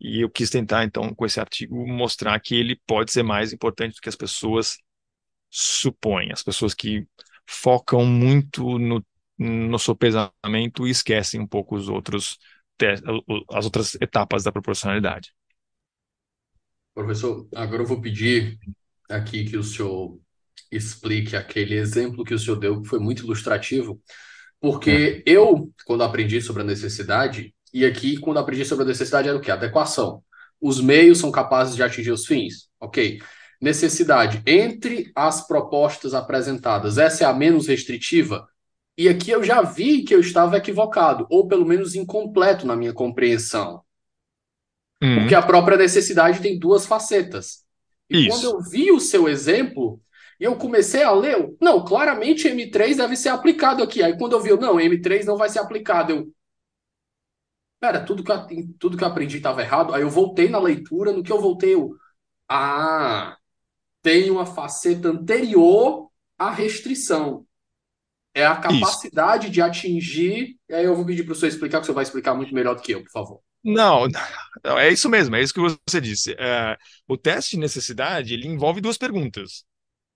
[0.00, 3.94] e eu quis tentar, então, com esse artigo, mostrar que ele pode ser mais importante
[3.94, 4.78] do que as pessoas
[5.48, 6.32] supõem.
[6.32, 7.06] As pessoas que
[7.46, 9.04] focam muito no,
[9.38, 12.36] no sopesamento e esquecem um pouco os outros
[13.50, 15.32] as outras etapas da proporcionalidade.
[16.94, 18.58] Professor, agora eu vou pedir
[19.08, 20.18] aqui que o senhor
[20.70, 24.00] explique aquele exemplo que o senhor deu, que foi muito ilustrativo,
[24.60, 25.30] porque é.
[25.30, 29.40] eu, quando aprendi sobre a necessidade, e aqui, quando aprendi sobre a necessidade, era o
[29.40, 29.50] quê?
[29.50, 30.22] Adequação.
[30.60, 32.68] Os meios são capazes de atingir os fins.
[32.78, 33.20] Ok.
[33.60, 34.42] Necessidade.
[34.46, 38.46] Entre as propostas apresentadas, essa é a menos restritiva?
[39.00, 42.92] E aqui eu já vi que eu estava equivocado, ou pelo menos incompleto na minha
[42.92, 43.82] compreensão.
[45.02, 45.20] Uhum.
[45.20, 47.64] Porque a própria necessidade tem duas facetas.
[48.10, 48.28] E Isso.
[48.28, 49.98] quando eu vi o seu exemplo,
[50.38, 54.02] e eu comecei a ler, eu, não, claramente M3 deve ser aplicado aqui.
[54.02, 56.12] Aí quando eu vi, eu, não, M3 não vai ser aplicado.
[56.12, 56.30] Eu,
[57.80, 58.46] pera, tudo que eu,
[58.78, 59.94] tudo que eu aprendi estava errado.
[59.94, 61.96] Aí eu voltei na leitura, no que eu voltei, eu,
[62.46, 63.34] ah,
[64.02, 67.46] tem uma faceta anterior à restrição.
[68.34, 69.52] É a capacidade Isso.
[69.52, 70.56] de atingir.
[70.68, 72.54] E aí eu vou pedir para o senhor explicar, que o senhor vai explicar muito
[72.54, 73.40] melhor do que eu, por favor.
[73.62, 74.06] Não,
[74.64, 76.34] não, é isso mesmo, é isso que você disse.
[76.38, 76.76] É,
[77.08, 79.64] o teste de necessidade ele envolve duas perguntas.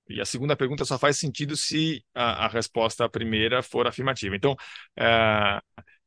[0.08, 4.36] E a segunda pergunta só faz sentido se a, a resposta à primeira for afirmativa.
[4.36, 4.54] Então,
[4.96, 5.60] é,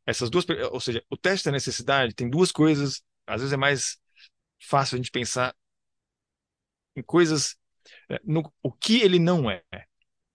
[0.06, 3.02] essas duas, ou seja, o teste da necessidade tem duas coisas.
[3.26, 3.98] Às vezes é mais
[4.60, 5.54] fácil a gente pensar
[6.96, 7.56] em coisas,
[8.10, 9.64] é, no, o que ele não é.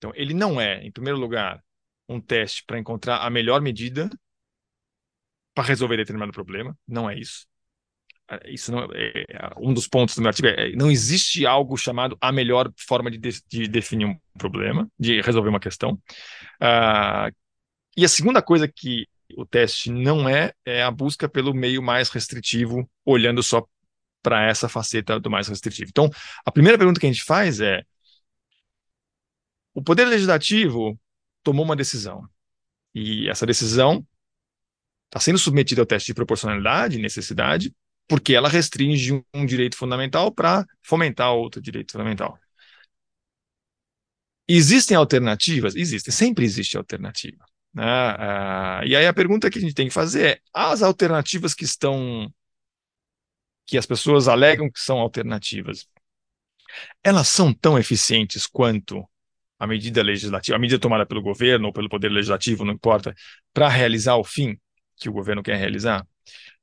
[0.02, 1.62] Então, ele não é, em primeiro lugar,
[2.08, 4.10] um teste para encontrar a melhor medida
[5.54, 6.76] para resolver determinado problema.
[6.88, 7.46] Não é isso.
[8.28, 11.76] É, isso não é, é, um dos pontos do meu artigo é, não existe algo
[11.76, 15.92] chamado a melhor forma de, de, de definir um problema, de resolver uma questão.
[16.60, 17.32] Uh,
[17.96, 22.08] e a segunda coisa que o teste não é é a busca pelo meio mais
[22.08, 23.64] restritivo, olhando só
[24.20, 25.90] para essa faceta do mais restritivo.
[25.90, 26.10] Então,
[26.44, 27.84] a primeira pergunta que a gente faz é:
[29.74, 30.98] o Poder Legislativo
[31.42, 32.28] tomou uma decisão.
[32.94, 34.06] E essa decisão
[35.06, 37.74] está sendo submetida ao teste de proporcionalidade e necessidade,
[38.08, 42.38] porque ela restringe um direito fundamental para fomentar outro direito fundamental.
[44.48, 45.74] Existem alternativas?
[45.74, 47.44] Existem, sempre existe alternativa.
[47.72, 47.84] Né?
[47.84, 51.64] Ah, e aí a pergunta que a gente tem que fazer é: as alternativas que
[51.64, 52.30] estão.
[53.66, 55.86] que as pessoas alegam que são alternativas,
[57.02, 59.08] elas são tão eficientes quanto
[59.62, 63.14] a medida legislativa, a medida tomada pelo governo ou pelo poder legislativo, não importa,
[63.54, 64.58] para realizar o fim
[64.96, 66.04] que o governo quer realizar?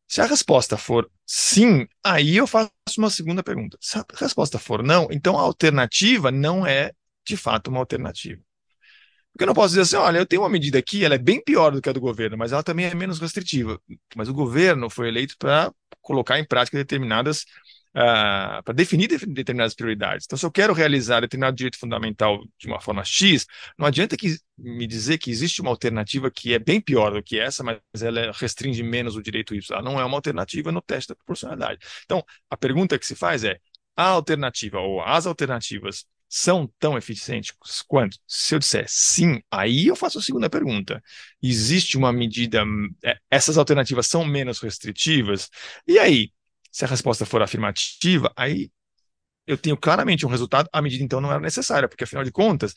[0.06, 3.78] Se a resposta for sim, aí eu faço uma segunda pergunta.
[3.80, 6.92] Se a resposta for não, então a alternativa não é
[7.26, 8.42] de fato uma alternativa.
[9.32, 11.42] Porque eu não posso dizer assim, olha, eu tenho uma medida aqui, ela é bem
[11.42, 13.80] pior do que a do governo, mas ela também é menos restritiva.
[14.14, 17.46] Mas o governo foi eleito para colocar em prática determinadas
[17.96, 20.26] uh, ah, para definir determinadas prioridades.
[20.26, 23.46] Então, se eu quero realizar determinado direito fundamental de uma forma X,
[23.78, 27.40] não adianta que, me dizer que existe uma alternativa que é bem pior do que
[27.40, 29.78] essa, mas ela restringe menos o direito Y.
[29.78, 31.80] Ela não é uma alternativa no teste da proporcionalidade.
[32.06, 33.60] Então, a pergunta que se faz é:
[33.96, 37.52] a alternativa ou as alternativas são tão eficientes
[37.88, 38.18] quanto?
[38.28, 41.04] Se eu disser sim, aí eu faço a segunda pergunta.
[41.42, 42.64] Existe uma medida,
[43.04, 45.50] é, essas alternativas são menos restritivas?
[45.88, 46.32] E aí,
[46.72, 48.72] se a resposta for afirmativa, aí
[49.48, 52.74] eu tenho claramente um resultado, a medida então não era necessária, porque afinal de contas,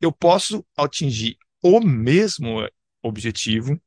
[0.00, 2.68] eu posso atingir o mesmo
[3.02, 3.80] objetivo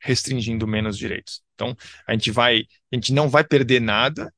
[0.00, 1.42] restringindo menos direitos.
[1.54, 2.62] Então, a gente vai,
[2.92, 4.32] a gente não vai perder nada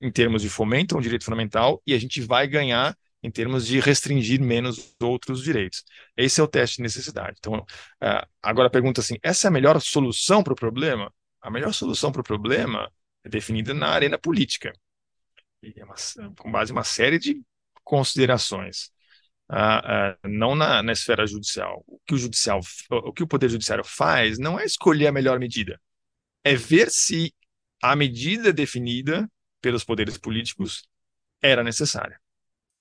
[0.00, 3.66] em termos de fomento a um direito fundamental e a gente vai ganhar em termos
[3.66, 5.84] de restringir menos outros direitos.
[6.16, 7.36] Esse é o teste de necessidade.
[7.38, 11.12] Então, uh, agora a pergunta assim: essa é a melhor solução para o problema?
[11.40, 12.90] A melhor solução para o problema
[13.24, 14.72] é definida na arena política,
[15.62, 15.94] é uma,
[16.36, 17.40] com base em uma série de
[17.84, 18.90] considerações.
[19.50, 21.82] Uh, uh, não na, na, esfera judicial.
[21.86, 25.40] O que o judicial, o que o poder judiciário faz não é escolher a melhor
[25.40, 25.80] medida,
[26.44, 27.34] é ver se
[27.82, 29.28] a medida definida
[29.60, 30.86] pelos poderes políticos
[31.42, 32.20] era necessária.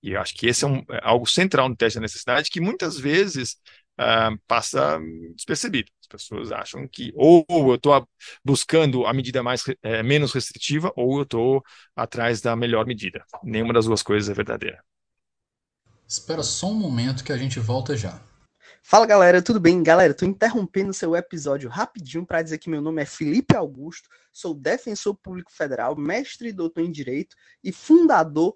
[0.01, 2.61] E eu acho que esse é, um, é algo central no teste da necessidade que
[2.61, 3.57] muitas vezes
[3.99, 4.99] uh, passa
[5.35, 5.91] despercebido.
[6.01, 8.07] As pessoas acham que ou eu estou
[8.43, 11.63] buscando a medida mais é, menos restritiva ou eu estou
[11.95, 13.23] atrás da melhor medida.
[13.43, 14.83] Nenhuma das duas coisas é verdadeira.
[16.07, 18.19] Espera só um momento que a gente volta já.
[18.81, 19.83] Fala galera, tudo bem?
[19.83, 24.55] Galera, tô interrompendo seu episódio rapidinho para dizer que meu nome é Felipe Augusto, sou
[24.55, 28.55] defensor público federal, mestre e doutor em direito e fundador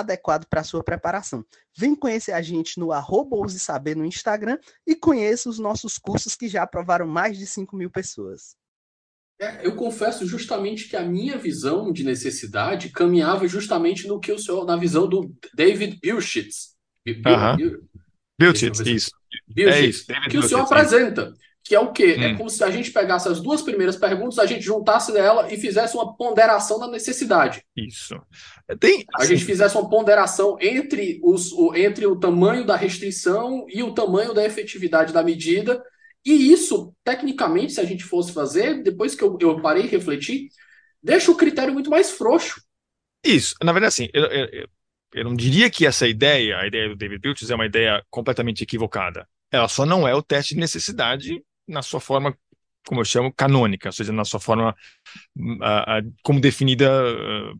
[0.00, 1.44] adequado para sua preparação.
[1.76, 6.48] Vem conhecer a gente no arroba Saber no Instagram e conheça os nossos cursos que
[6.48, 8.56] já aprovaram mais de 5 mil pessoas.
[9.38, 14.38] É, eu confesso justamente que a minha visão de necessidade caminhava justamente no que o
[14.38, 16.74] senhor, na visão do David Bilchitz.
[17.04, 17.86] Bil,
[18.38, 19.10] Bilchitz, isso.
[19.46, 20.06] Bilchitz, é isso.
[20.06, 21.34] David que o senhor apresenta.
[21.66, 22.14] Que é o quê?
[22.16, 22.22] É hum.
[22.22, 25.56] É como se a gente pegasse as duas primeiras perguntas, a gente juntasse ela e
[25.56, 27.60] fizesse uma ponderação da necessidade.
[27.76, 28.14] Isso.
[28.78, 29.24] Tem, assim...
[29.24, 33.92] A gente fizesse uma ponderação entre, os, o, entre o tamanho da restrição e o
[33.92, 35.82] tamanho da efetividade da medida.
[36.24, 40.48] E isso, tecnicamente, se a gente fosse fazer, depois que eu, eu parei e refleti,
[41.02, 42.62] deixa o critério muito mais frouxo.
[43.24, 43.56] Isso.
[43.60, 44.68] Na verdade, assim, eu, eu,
[45.14, 48.62] eu não diria que essa ideia, a ideia do David Biltz, é uma ideia completamente
[48.62, 49.26] equivocada.
[49.50, 52.36] Ela só não é o teste de necessidade na sua forma,
[52.86, 54.74] como eu chamo, canônica, ou seja, na sua forma
[55.36, 56.88] uh, uh, como definida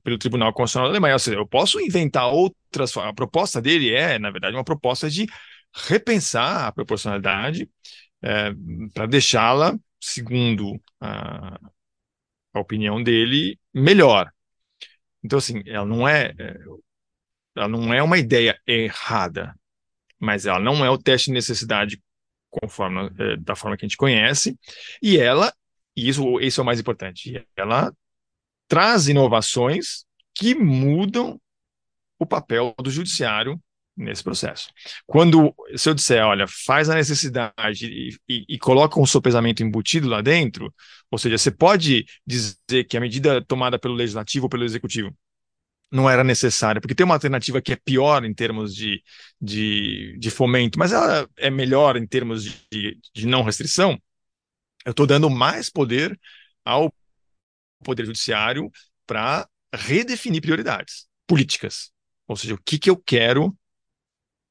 [0.03, 1.15] pelo Tribunal Constitucional da Alemanha.
[1.15, 2.97] Ou seja, eu posso inventar outras.
[2.97, 5.27] A proposta dele é, na verdade, uma proposta de
[5.75, 7.69] repensar a proporcionalidade
[8.23, 8.53] é,
[8.95, 11.59] para deixá-la, segundo a,
[12.55, 14.31] a opinião dele, melhor.
[15.23, 16.57] Então, assim, ela não é, é,
[17.57, 19.55] ela não é uma ideia errada,
[20.19, 22.03] mas ela não é o teste de necessidade
[22.51, 24.59] conforme é, da forma que a gente conhece,
[25.03, 25.53] e ela,
[25.97, 27.93] e isso, isso é o mais importante, ela
[28.69, 30.05] traz inovações
[30.35, 31.41] que mudam
[32.19, 33.61] o papel do judiciário
[33.97, 34.69] nesse processo.
[35.07, 40.09] Quando, se eu disser, olha, faz a necessidade e, e, e, coloca um sopesamento embutido
[40.09, 40.73] lá dentro,
[41.11, 45.15] ou seja, você pode dizer que a medida tomada pelo legislativo ou pelo executivo
[45.91, 49.03] não era necessária, porque tem uma alternativa que é pior em termos de,
[49.41, 53.99] de, de fomento, mas ela é melhor em termos de, de não restrição,
[54.85, 56.19] eu estou dando mais poder
[56.65, 56.93] ao
[57.85, 58.71] Poder Judiciário
[59.07, 61.91] para redefinir prioridades políticas.
[62.27, 63.57] Ou seja, o que, que eu quero,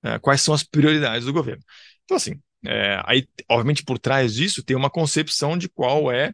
[0.03, 1.63] é, quais são as prioridades do governo.
[2.03, 6.33] Então, assim, é, aí, obviamente, por trás disso tem uma concepção de qual é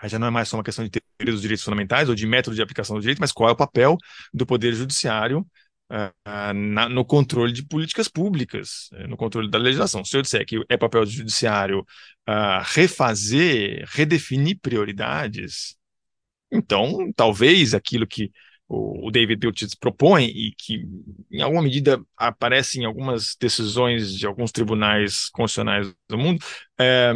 [0.00, 2.26] Aí já não é mais só uma questão de teoria dos direitos fundamentais ou de
[2.26, 3.96] método de aplicação do direito, mas qual é o papel
[4.32, 5.46] do Poder Judiciário
[5.90, 10.04] uh, na, no controle de políticas públicas, uh, no controle da legislação.
[10.04, 11.80] Se eu disser que é papel do Judiciário
[12.28, 15.76] uh, refazer, redefinir prioridades,
[16.50, 18.30] então talvez aquilo que
[18.68, 20.84] o, David Piltz propõe e que,
[21.30, 26.44] em alguma medida, aparece em algumas decisões de alguns tribunais constitucionais do mundo,
[26.78, 27.12] eh,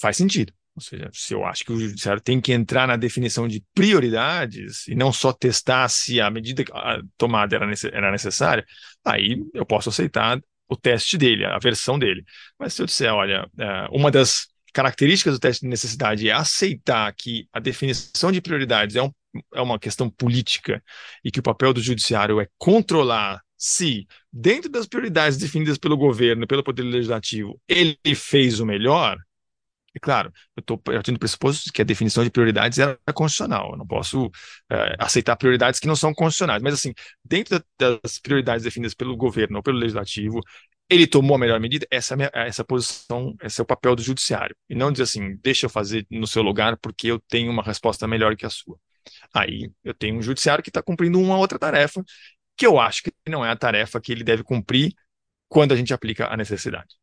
[0.00, 0.52] faz sentido.
[0.74, 4.88] Ou seja, se eu acho que o judiciário tem que entrar na definição de prioridades
[4.88, 6.64] e não só testar se a medida
[7.18, 8.64] tomada era, necessária,
[9.04, 12.24] aí eu posso aceitar o teste dele, a versão dele.
[12.58, 17.12] Mas se eu disser, olha, é, uma das características do teste de necessidade é aceitar
[17.14, 19.10] que a definição de prioridades é, um,
[19.54, 20.82] é uma questão política
[21.22, 26.48] e que o papel do judiciário é controlar se, dentro das prioridades definidas pelo governo,
[26.48, 29.16] pelo Poder Legislativo, ele fez o melhor,
[29.94, 33.72] e claro, eu estou partindo do pressuposto que a definição de prioridades é constitucional.
[33.72, 34.30] Eu não posso
[34.70, 36.62] é, aceitar prioridades que não são constitucionais.
[36.62, 40.40] Mas, assim, dentro das prioridades definidas pelo governo ou pelo legislativo,
[40.88, 44.56] ele tomou a melhor medida, essa, é essa posição, esse é o papel do judiciário.
[44.68, 48.06] E não dizer assim, deixa eu fazer no seu lugar porque eu tenho uma resposta
[48.06, 48.78] melhor que a sua.
[49.34, 52.04] Aí eu tenho um judiciário que está cumprindo uma outra tarefa,
[52.56, 54.92] que eu acho que não é a tarefa que ele deve cumprir
[55.48, 56.96] quando a gente aplica a necessidade.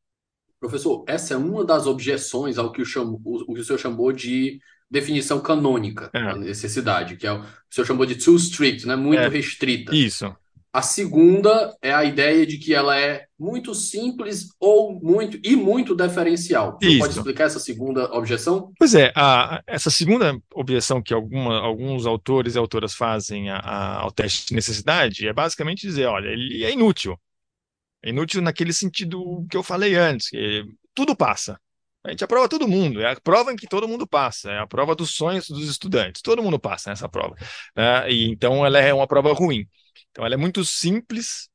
[0.60, 3.80] Professor, essa é uma das objeções ao que o, chamo, o, o que o senhor
[3.80, 4.60] chamou de
[4.92, 6.22] definição canônica É.
[6.24, 8.96] da necessidade, que é o, o senhor chamou de too strict, né?
[8.96, 9.28] Muito É.
[9.30, 9.96] restrita.
[9.96, 10.36] Isso.
[10.72, 15.96] A segunda é a ideia de que ela é muito simples ou muito e muito
[15.96, 16.78] deferencial.
[16.80, 18.72] Você pode explicar essa segunda objeção?
[18.78, 24.02] Pois é, a- essa segunda objeção que alguma- alguns autores e autoras fazem a- a-
[24.02, 27.18] ao teste de necessidade é basicamente dizer, olha, ele é inútil.
[28.04, 31.60] É inútil naquele sentido que eu falei antes, que tudo passa.
[32.04, 34.68] A gente aprova todo mundo, é a prova em que todo mundo passa, é a
[34.68, 37.36] prova dos sonhos dos estudantes, todo mundo passa nessa prova.
[37.76, 38.10] né?
[38.10, 39.68] E então ela é uma prova ruim.
[40.12, 41.50] Então ela é muito simples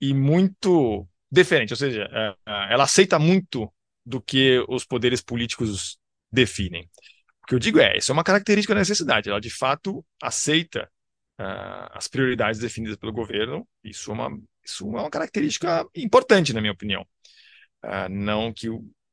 [0.00, 3.72] e muito diferente, ou seja, é, é, ela aceita muito
[4.04, 5.98] do que os poderes políticos
[6.30, 6.88] definem.
[7.42, 10.90] O que eu digo é, isso é uma característica da necessidade, ela de fato aceita
[11.38, 14.30] ah, as prioridades definidas pelo governo, isso é uma,
[14.66, 17.06] isso é uma característica importante, na minha opinião.
[17.82, 18.68] Ah, não que,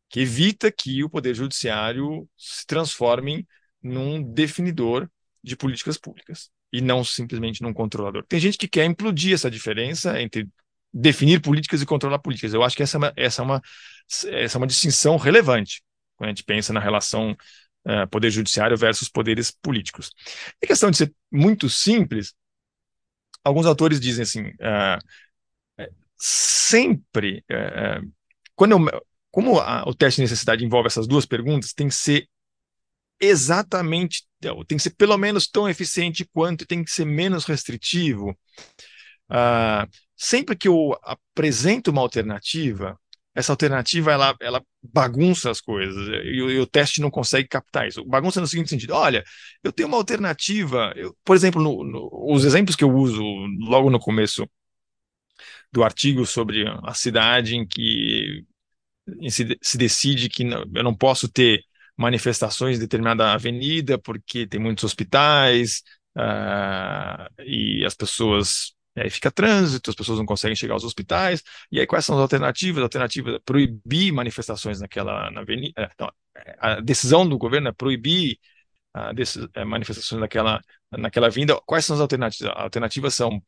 [0.10, 3.48] que evita que o poder judiciário se transforme
[3.82, 5.10] num definidor
[5.44, 8.26] de políticas públicas e não simplesmente num controlador.
[8.28, 10.48] Tem gente que quer implodir essa diferença entre
[10.94, 12.54] definir políticas e controlar políticas.
[12.54, 13.62] Eu acho que essa é uma, essa é uma,
[14.28, 15.84] essa é uma distinção relevante
[16.16, 17.36] quando a gente pensa na relação
[17.86, 20.10] eh, poder judiciário versus poderes políticos.
[20.64, 22.34] Em questão de ser muito simples,
[23.44, 25.00] alguns autores dizem assim, eh,
[26.26, 27.56] sempre, eh,
[28.00, 28.02] eh,
[28.56, 29.02] quando eu-
[29.32, 32.28] como a- o teste de necessidade envolve essas duas perguntas, tem que ser
[33.20, 34.24] exatamente,
[34.68, 38.38] tem que ser pelo menos tão eficiente quanto tem que ser menos restritivo.
[39.30, 43.00] Ah, sempre que eu apresento uma alternativa,
[43.36, 47.88] essa alternativa ela, ela bagunça as coisas e, o- e o teste não consegue captar
[47.88, 48.06] isso.
[48.06, 49.24] Bagunça no seguinte sentido: olha,
[49.64, 53.24] eu tenho uma alternativa, eu- por exemplo, no- no- os exemplos que eu uso
[53.62, 54.48] logo no começo
[55.74, 58.46] do artigo sobre a cidade em que
[59.30, 61.64] se, decide que não- eu não posso ter
[61.98, 65.84] manifestações em determinada avenida porque tem muitos hospitais
[66.16, 71.42] ah, e as pessoas aí fica trânsito, as pessoas não conseguem chegar aos hospitais.
[71.72, 72.84] E aí quais são as alternativas?
[72.84, 75.74] Alternativa é proibir manifestações naquela na avenida.
[75.78, 76.12] eh, não,
[76.60, 78.38] a decisão do governo é proibir
[78.94, 80.62] ah, desses, eh, manifestações naquela
[80.92, 81.60] naquela vinda.
[81.66, 82.54] Quais são as alternativas?
[82.56, 83.42] Alternativas são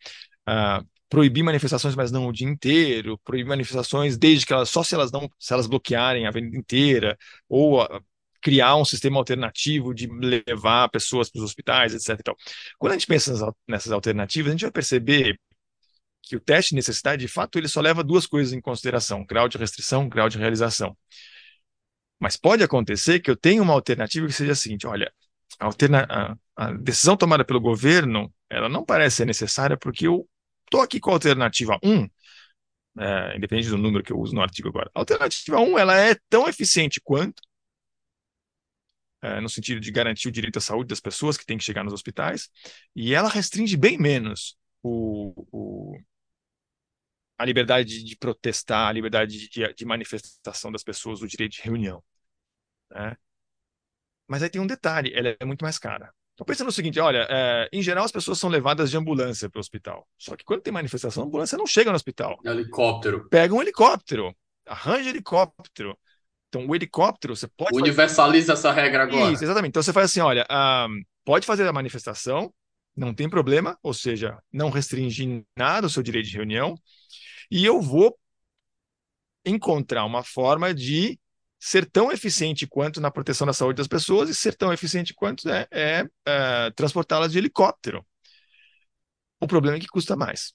[0.47, 4.95] ah, proibir manifestações, mas não o dia inteiro, proibir manifestações desde que elas só se
[4.95, 7.17] elas não se elas bloquearem a avenida inteira,
[7.49, 8.01] ou ah,
[8.41, 12.19] criar um sistema alternativo de levar pessoas para os hospitais, etc.
[12.21, 12.35] e tal.
[12.77, 15.39] Quando a gente pensa nessas al- nessas alternativas, a gente vai perceber
[16.23, 19.47] que o teste de necessidade, de fato, ele só leva duas coisas em consideração: grau
[19.49, 20.97] de restrição, grau de realização.
[22.19, 25.11] Mas pode acontecer que eu tenha uma alternativa que seja a seguinte: olha,
[25.59, 25.67] a,
[26.09, 30.27] a- a decisão tomada pelo governo, ela não parece ser necessária porque eu
[30.65, 32.07] estou aqui com a alternativa 1,
[32.99, 34.91] é, independente do número que eu uso no artigo agora.
[34.95, 37.41] A alternativa 1, ela é tão eficiente quanto,
[39.21, 41.83] é, no sentido de garantir o direito à saúde das pessoas que têm que chegar
[41.83, 42.49] nos hospitais,
[42.95, 45.97] e ela restringe bem menos o, o-
[47.37, 52.03] a liberdade de, protestar, a liberdade de, de manifestação das pessoas, o direito de reunião.
[52.91, 53.17] né?
[54.27, 56.13] Mas aí tem um detalhe, ela é muito mais cara.
[56.35, 59.57] Então pensa no seguinte, olha, é, em geral as pessoas são levadas de ambulância para
[59.57, 60.05] o hospital.
[60.17, 62.37] Só que quando tem manifestação, a ambulância não chega no hospital.
[62.43, 63.29] Helicóptero.
[63.29, 64.35] Pega um helicóptero,
[64.67, 65.97] arranja helicóptero.
[66.49, 67.81] Então o helicóptero você pode fazer...
[67.81, 69.31] Universaliza essa regra agora.
[69.31, 69.69] Isso, exatamente.
[69.69, 70.87] Então você faz assim, olha, ah,
[71.23, 72.53] pode fazer a manifestação,
[72.95, 76.75] não tem problema, ou seja, não restringe em nada o seu direito de reunião,
[77.49, 78.17] e eu vou
[79.45, 81.17] encontrar uma forma de
[81.59, 85.49] ser tão eficiente quanto na proteção da saúde das pessoas e ser tão eficiente quanto
[85.49, 88.05] é, é, é, transportá-las de helicóptero.
[89.39, 90.53] O problema é que custa mais.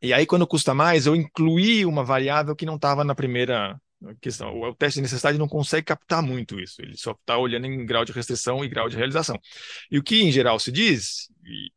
[0.00, 3.80] E aí, quando custa mais, eu incluí uma variável que não estava na primeira
[4.20, 4.60] questão.
[4.60, 6.82] O, teste de necessidade não consegue captar muito isso.
[6.82, 9.38] Ele só está olhando em grau de restrição e grau de realização.
[9.90, 11.70] E o que, em geral, se diz, e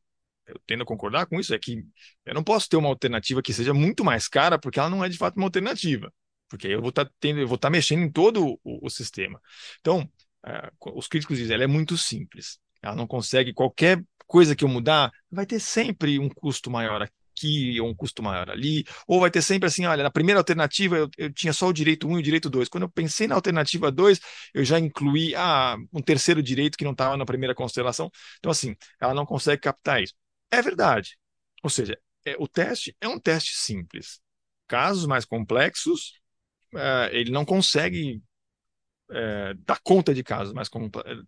[0.47, 1.84] eu tendo a concordar com isso, é que
[2.26, 5.09] eu não posso ter uma alternativa que seja muito mais cara, porque ela não é
[5.09, 6.11] de fato uma alternativa.
[6.49, 9.41] Porque eu vou estar tendo, eu vou estar mexendo em todo o, o sistema.
[9.79, 10.09] Então,
[10.45, 12.59] eh, os críticos dizem, ela é muito simples.
[12.81, 17.79] Ela não consegue qualquer coisa que eu mudar, vai ter sempre um custo maior aqui
[17.81, 21.09] ou um custo maior ali, ou vai ter sempre assim, olha, na primeira alternativa eu,
[21.17, 22.69] eu tinha só o direito 1 e o direito 2.
[22.69, 24.19] Quando eu pensei na alternativa 2,
[24.53, 28.09] eu já incluí ah, um terceiro direito que não estava na primeira constelação.
[28.39, 30.13] Então, assim, ela não consegue captar isso.
[30.51, 31.17] É verdade.
[31.63, 34.19] Ou seja, é, o teste é um teste simples.
[34.67, 36.13] Casos mais complexos,
[36.76, 38.21] é, ele não consegue
[39.11, 41.26] é, dar conta de casos mais complexos.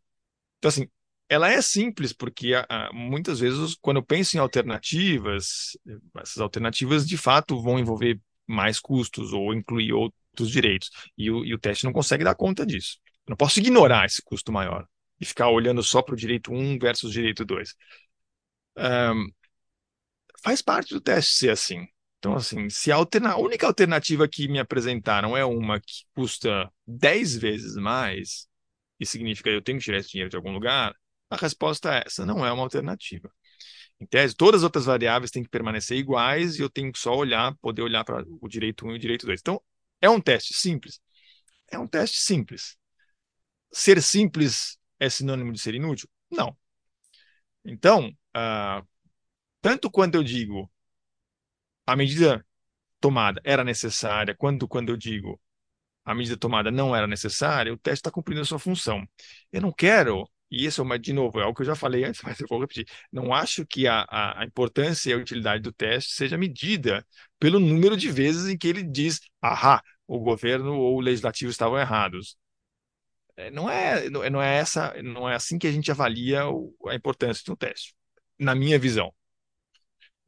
[0.57, 0.87] Então, assim,
[1.29, 5.77] ela é simples, porque a, muitas vezes, quando eu penso em alternativas,
[6.19, 10.89] essas alternativas de fato vão envolver mais custos ou incluir outros direitos.
[11.17, 12.97] E o, e o teste não consegue dar conta disso.
[13.25, 14.87] Eu não posso ignorar esse custo maior
[15.19, 17.75] e ficar olhando só para o direito 1 versus direito 2.
[18.77, 19.27] Um,
[20.41, 21.87] faz parte do teste ser assim.
[22.27, 23.31] Então, assim, se a, alterna...
[23.31, 28.49] a única alternativa que me apresentaram é uma que custa 10 vezes mais,
[28.99, 30.93] e significa eu tenho que tirar esse dinheiro de algum lugar,
[31.29, 33.31] a resposta é essa, não é uma alternativa.
[33.97, 37.15] Em tese, todas as outras variáveis têm que permanecer iguais e eu tenho que só
[37.15, 39.39] olhar, poder olhar para o direito 1 e o direito 2.
[39.39, 39.61] Então,
[40.01, 40.99] é um teste simples?
[41.71, 42.77] É um teste simples.
[43.71, 46.09] Ser simples é sinônimo de ser inútil?
[46.29, 46.57] Não.
[47.63, 48.85] Então, uh,
[49.61, 50.69] tanto quando eu digo
[51.87, 52.45] a medida
[52.99, 55.39] tomada era necessária, quanto quando eu digo
[56.05, 59.05] a medida tomada não era necessária, o teste está cumprindo a sua função.
[59.51, 62.21] Eu não quero e isso, é de novo, é o que eu já falei antes,
[62.23, 62.87] mas eu vou repetir.
[63.11, 67.05] Não acho que a, a, a, importância e a utilidade do teste seja medida
[67.39, 71.77] pelo número de vezes em que ele diz, ahá, o governo ou o legislativo estavam
[71.77, 72.37] errados.
[73.35, 76.43] É, não é, não é essa, não é assim que a gente avalia
[76.87, 77.93] a importância de um teste,
[78.39, 79.13] na minha visão.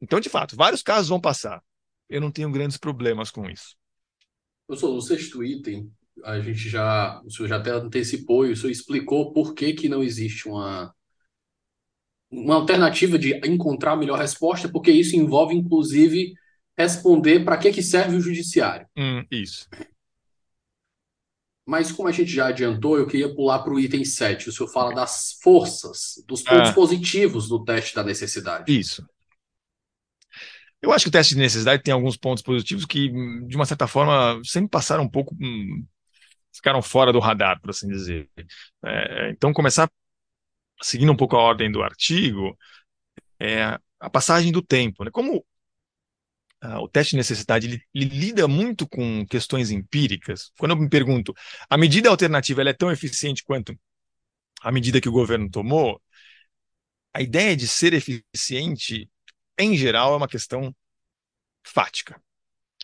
[0.00, 1.62] Então, de fato, vários casos vão passar.
[2.08, 3.76] Eu não tenho grandes problemas com isso.
[4.66, 5.90] Professor, no sexto item,
[6.24, 9.88] a gente já, o senhor já até antecipou e o senhor explicou por que, que
[9.88, 10.94] não existe uma,
[12.30, 16.34] uma alternativa de encontrar a melhor resposta, porque isso envolve, inclusive,
[16.76, 18.86] responder para que, que serve o judiciário.
[18.96, 19.68] Hum, isso.
[21.66, 24.48] Mas como a gente já adiantou, eu queria pular para o item 7.
[24.48, 26.72] O senhor fala das forças, dos pontos ah.
[26.72, 28.76] positivos do teste da necessidade.
[28.76, 29.06] Isso.
[30.82, 33.08] Eu acho que o teste de necessidade tem alguns pontos positivos que,
[33.46, 35.84] de uma certa forma, sempre passaram um pouco hum,
[36.52, 38.28] ficaram fora do radar, por assim dizer.
[38.84, 39.90] É, então, começar
[40.82, 42.56] seguindo um pouco a ordem do artigo,
[43.38, 45.04] é a passagem do tempo.
[45.04, 45.10] Né?
[45.10, 45.44] Como
[46.60, 50.88] ah, o teste de necessidade ele, ele, lida muito com questões empíricas, quando eu me
[50.88, 51.34] pergunto,
[51.68, 53.78] a medida alternativa é tão eficiente quanto
[54.62, 56.00] a medida que o governo tomou,
[57.14, 59.10] a ideia de ser eficiente,
[59.60, 60.74] em geral, é uma questão
[61.64, 62.20] fática.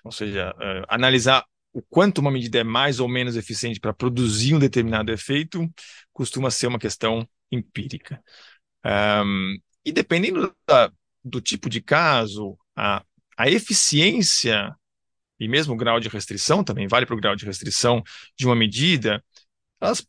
[0.04, 4.54] Ou seja, uh, analisar o quanto uma medida é mais ou menos eficiente para produzir
[4.54, 5.68] um determinado efeito
[6.12, 8.22] costuma ser uma questão empírica.
[8.84, 10.90] Um, e dependendo da,
[11.22, 13.04] do tipo de caso, a,
[13.36, 14.74] a eficiência
[15.38, 18.02] e mesmo o grau de restrição, também vale para o grau de restrição
[18.38, 19.22] de uma medida,
[19.80, 20.06] elas,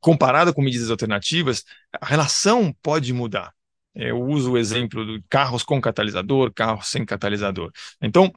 [0.00, 1.64] comparada com medidas alternativas,
[1.98, 3.54] a relação pode mudar.
[3.98, 7.72] Eu uso o exemplo de carros com catalisador, carros sem catalisador.
[8.00, 8.32] Então,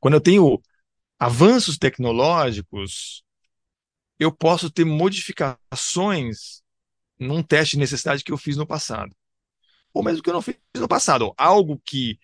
[0.00, 0.62] quando eu tenho
[1.18, 3.22] avanços tecnológicos,
[4.18, 6.62] eu posso ter modificações
[7.18, 9.14] num teste de necessidade que eu fiz no passado.
[9.92, 11.34] Ou mesmo que eu não fiz no passado.
[11.36, 12.18] Algo que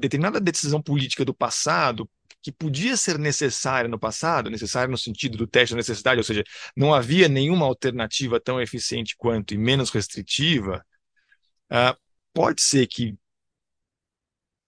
[0.00, 2.08] determinada decisão política do passado
[2.42, 6.44] que podia ser necessária no passado, necessária no sentido do teste da necessidade, ou seja,
[6.76, 10.84] não havia nenhuma alternativa tão eficiente quanto e menos restritiva,
[11.70, 11.98] uh,
[12.32, 13.16] pode ser que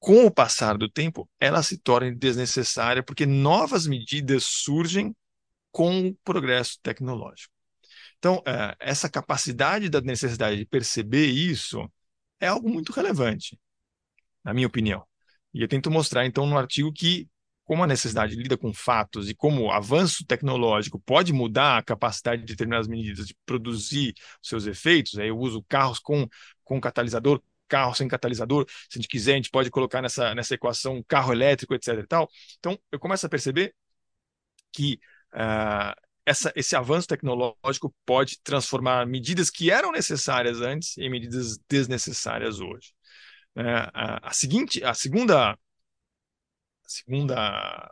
[0.01, 5.15] com o passar do tempo, ela se torna desnecessária porque novas medidas surgem
[5.71, 7.53] com o progresso tecnológico.
[8.19, 11.91] Então, é, essa capacidade da necessidade de perceber isso
[12.41, 13.59] é algo muito relevante,
[14.43, 15.07] na minha opinião.
[15.53, 17.29] E eu tento mostrar, então, no artigo que,
[17.71, 22.43] como a necessidade lida com fatos e como o avanço tecnológico pode mudar a capacidade
[22.43, 24.13] de determinadas medidas de produzir
[24.43, 26.27] seus efeitos, aí eu uso carros com,
[26.65, 30.57] com catalisador carro sem catalisador, se a gente quiser, a gente pode colocar nessa, nessa
[30.57, 32.01] equação carro elétrico, etc.
[32.01, 32.29] E tal.
[32.59, 33.73] Então, eu começo a perceber
[34.73, 34.99] que
[35.33, 35.95] uh,
[36.27, 42.93] essa, esse avanço tecnológico pode transformar medidas que eram necessárias antes em medidas desnecessárias hoje.
[43.57, 45.57] Uh, a, a, seguinte, a segunda,
[46.91, 47.91] segunda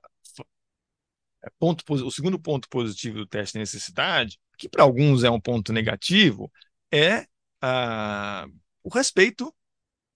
[1.44, 5.40] é, ponto, o segundo ponto positivo do teste de necessidade, que para alguns é um
[5.40, 6.50] ponto negativo,
[6.92, 7.20] é
[7.64, 9.54] uh, o respeito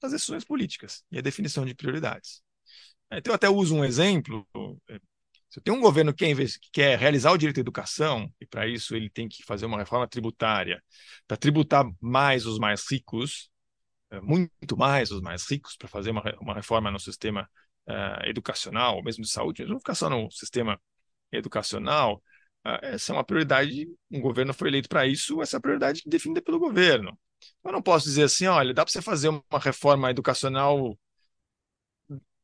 [0.01, 2.43] das decisões políticas e a definição de prioridades.
[3.13, 4.47] Então, eu até uso um exemplo.
[4.89, 4.99] É,
[5.49, 8.67] se tem um governo que quer, que quer realizar o direito à educação, e para
[8.67, 10.83] isso ele tem que fazer uma reforma tributária,
[11.27, 13.51] para tributar mais os mais ricos,
[14.11, 17.49] é, muito mais os mais ricos, para fazer uma, uma reforma no sistema
[17.89, 20.81] uh, educacional, ou mesmo de saúde, mesmo ficar só no sistema
[21.33, 22.23] educacional,
[22.67, 26.03] uh, essa é uma prioridade, um governo foi eleito para isso, essa é a prioridade
[26.07, 27.19] definida pelo governo.
[27.65, 30.97] Eu não posso dizer assim, olha, dá para você fazer uma reforma educacional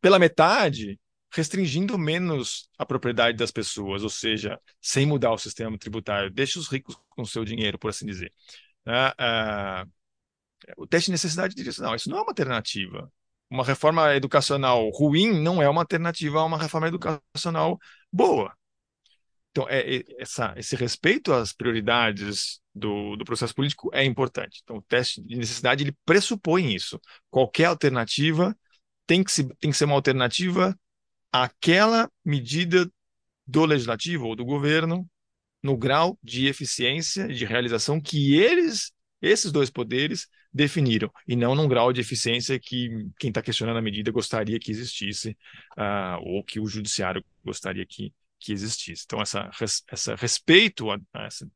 [0.01, 0.99] pela metade,
[1.33, 6.31] restringindo menos a propriedade das pessoas, ou seja, sem mudar o sistema tributário.
[6.31, 8.33] Deixa os ricos com seu dinheiro, por assim dizer.
[8.87, 9.91] né, uh,
[10.77, 13.13] o teste de necessidade diria não, isso não é uma alternativa.
[13.51, 17.79] Uma reforma educacional ruim não é uma alternativa a uma reforma educacional
[18.13, 18.55] boa.
[19.51, 24.61] Então, é, é, essa, esse respeito às prioridades do, do processo político é importante.
[24.63, 27.01] Então, o teste de necessidade ele pressupõe isso.
[27.31, 28.57] Qualquer alternativa
[29.07, 30.79] tem que, se, tem que ser uma alternativa
[31.33, 32.91] àquela medida
[33.47, 35.09] do legislativo ou do governo
[35.63, 40.29] no grau de eficiência de realização que eles, esses dois poderes,
[40.59, 44.73] definiram, e não num grau de eficiência que quem está questionando a medida gostaria que
[44.73, 45.39] existisse,
[45.79, 49.05] uh, ou que o judiciário gostaria que, que existisse.
[49.07, 49.49] Então, essa,
[49.89, 51.49] essa respeito a, a essa,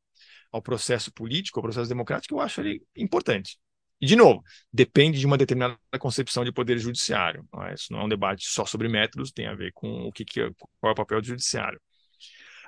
[0.52, 3.58] ao processo político, ao processo democrático, eu acho ele importante.
[4.00, 4.42] E, de novo,
[4.72, 7.44] depende de uma determinada concepção de poder judiciário.
[7.52, 7.74] Não é?
[7.74, 10.40] Isso não é um debate só sobre métodos, tem a ver com o que, que
[10.40, 10.50] é,
[10.80, 11.80] qual é o papel do judiciário.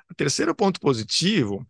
[0.09, 1.65] O terceiro ponto positivo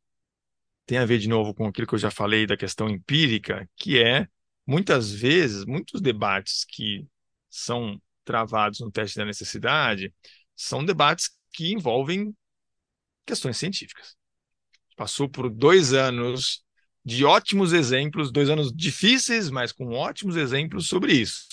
[0.86, 4.02] tem a ver, de novo, com aquilo que eu já falei da questão empírica, que
[4.02, 4.28] é,
[4.66, 7.06] muitas vezes, muitos debates que
[7.50, 10.14] são travados no teste da necessidade
[10.56, 12.36] são debates que envolvem
[13.26, 14.16] questões científicas.
[14.96, 16.64] Passou por dois anos
[17.04, 21.48] de ótimos exemplos, dois anos difíceis, mas com ótimos exemplos sobre isso.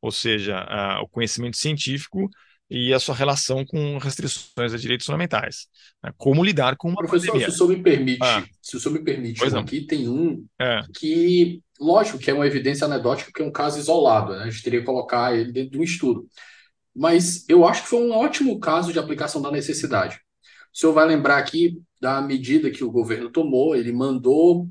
[0.00, 2.28] Ou seja, a, o conhecimento científico
[2.68, 5.68] e a sua relação com restrições a direitos fundamentais.
[6.02, 6.10] Né?
[6.16, 7.50] Como lidar com uma Professor, pandemia.
[7.50, 8.44] se o senhor me permite, ah.
[8.60, 10.82] se o senhor me permite, um aqui tem um é.
[10.98, 14.44] que, lógico que é uma evidência anedótica, porque é um caso isolado, né?
[14.44, 16.26] a gente teria que colocar ele dentro de um estudo.
[16.94, 20.20] Mas eu acho que foi um ótimo caso de aplicação da necessidade.
[20.74, 24.68] O senhor vai lembrar aqui da medida que o governo tomou, ele mandou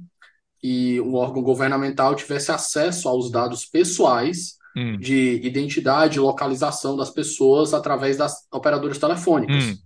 [0.60, 4.98] que um órgão governamental tivesse acesso aos dados pessoais hum.
[4.98, 9.64] de identidade e localização das pessoas através das operadoras telefônicas.
[9.64, 9.78] Hum.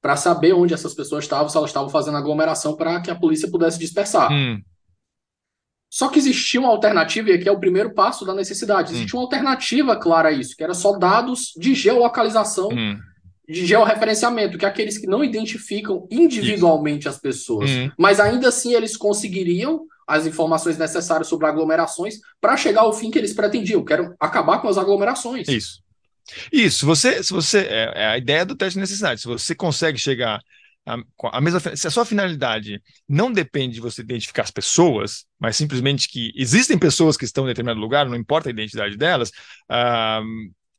[0.00, 3.50] Para saber onde essas pessoas estavam, se elas estavam fazendo aglomeração para que a polícia
[3.50, 4.30] pudesse dispersar.
[4.30, 4.62] Hum.
[5.98, 8.92] Só que existia uma alternativa, e aqui é o primeiro passo da necessidade.
[8.92, 9.22] Existia hum.
[9.22, 12.96] uma alternativa clara a isso, que era só dados de geolocalização hum
[13.48, 17.08] de georreferenciamento, que é aqueles que não identificam individualmente Isso.
[17.08, 17.90] as pessoas, uhum.
[17.96, 23.18] mas ainda assim eles conseguiriam as informações necessárias sobre aglomerações para chegar ao fim que
[23.18, 25.48] eles pretendiam, que era acabar com as aglomerações.
[25.48, 25.82] Isso.
[26.52, 29.22] Isso, você, se você é, é a ideia do teste de necessidade.
[29.22, 30.42] Se você consegue chegar
[30.88, 35.56] a, a mesma, se a sua finalidade não depende de você identificar as pessoas, mas
[35.56, 39.30] simplesmente que existem pessoas que estão em determinado lugar, não importa a identidade delas,
[39.70, 40.24] uh,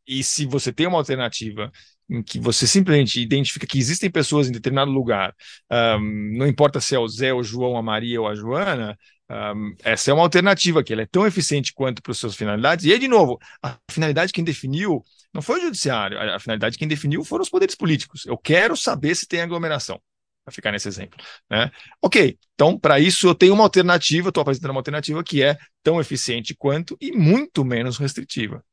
[0.08, 1.72] e se você tem uma alternativa
[2.10, 5.36] em que você simplesmente identifica que existem pessoas em determinado lugar,
[5.72, 8.98] um, não importa se é o Zé, o João, a Maria ou a Joana,
[9.30, 12.86] um, essa é uma alternativa que ela é tão eficiente quanto para as suas finalidades.
[12.86, 15.04] E aí, de novo, a finalidade quem definiu
[15.34, 18.26] não foi o judiciário, a finalidade quem definiu foram os poderes políticos.
[18.26, 20.02] Eu quero saber se tem aglomeração
[20.44, 21.20] para ficar nesse exemplo.
[21.50, 21.72] Né?
[22.02, 26.00] Ok, então para isso eu tenho uma alternativa, estou apresentando uma alternativa que é tão
[26.00, 28.64] eficiente quanto e muito menos restritiva.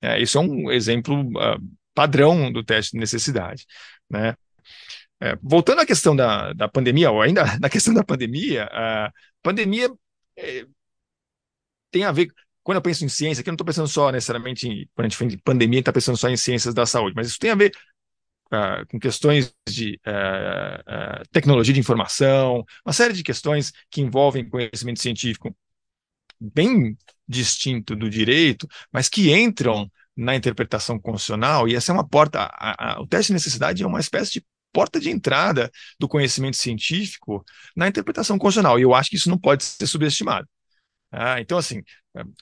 [0.00, 1.60] É, isso é um exemplo uh,
[1.94, 3.66] padrão do teste de necessidade.
[4.08, 4.36] Né?
[5.20, 9.10] É, voltando à questão da, da pandemia, ou ainda na questão da pandemia, a
[9.42, 9.88] pandemia
[10.36, 10.66] é,
[11.90, 12.28] tem a ver.
[12.64, 15.08] Quando eu penso em ciência, aqui eu não estou pensando só necessariamente em, quando a
[15.08, 17.54] gente fala de pandemia, está pensando só em ciências da saúde, mas isso tem a
[17.54, 17.72] ver
[18.46, 24.48] uh, com questões de uh, uh, tecnologia de informação, uma série de questões que envolvem
[24.48, 25.54] conhecimento científico
[26.40, 26.96] bem
[27.28, 32.94] distinto do direito, mas que entram na interpretação constitucional, e essa é uma porta, a,
[32.94, 37.44] a, o teste de necessidade é uma espécie de porta de entrada do conhecimento científico
[37.76, 40.48] na interpretação constitucional, e eu acho que isso não pode ser subestimado.
[41.10, 41.82] Ah, então, assim,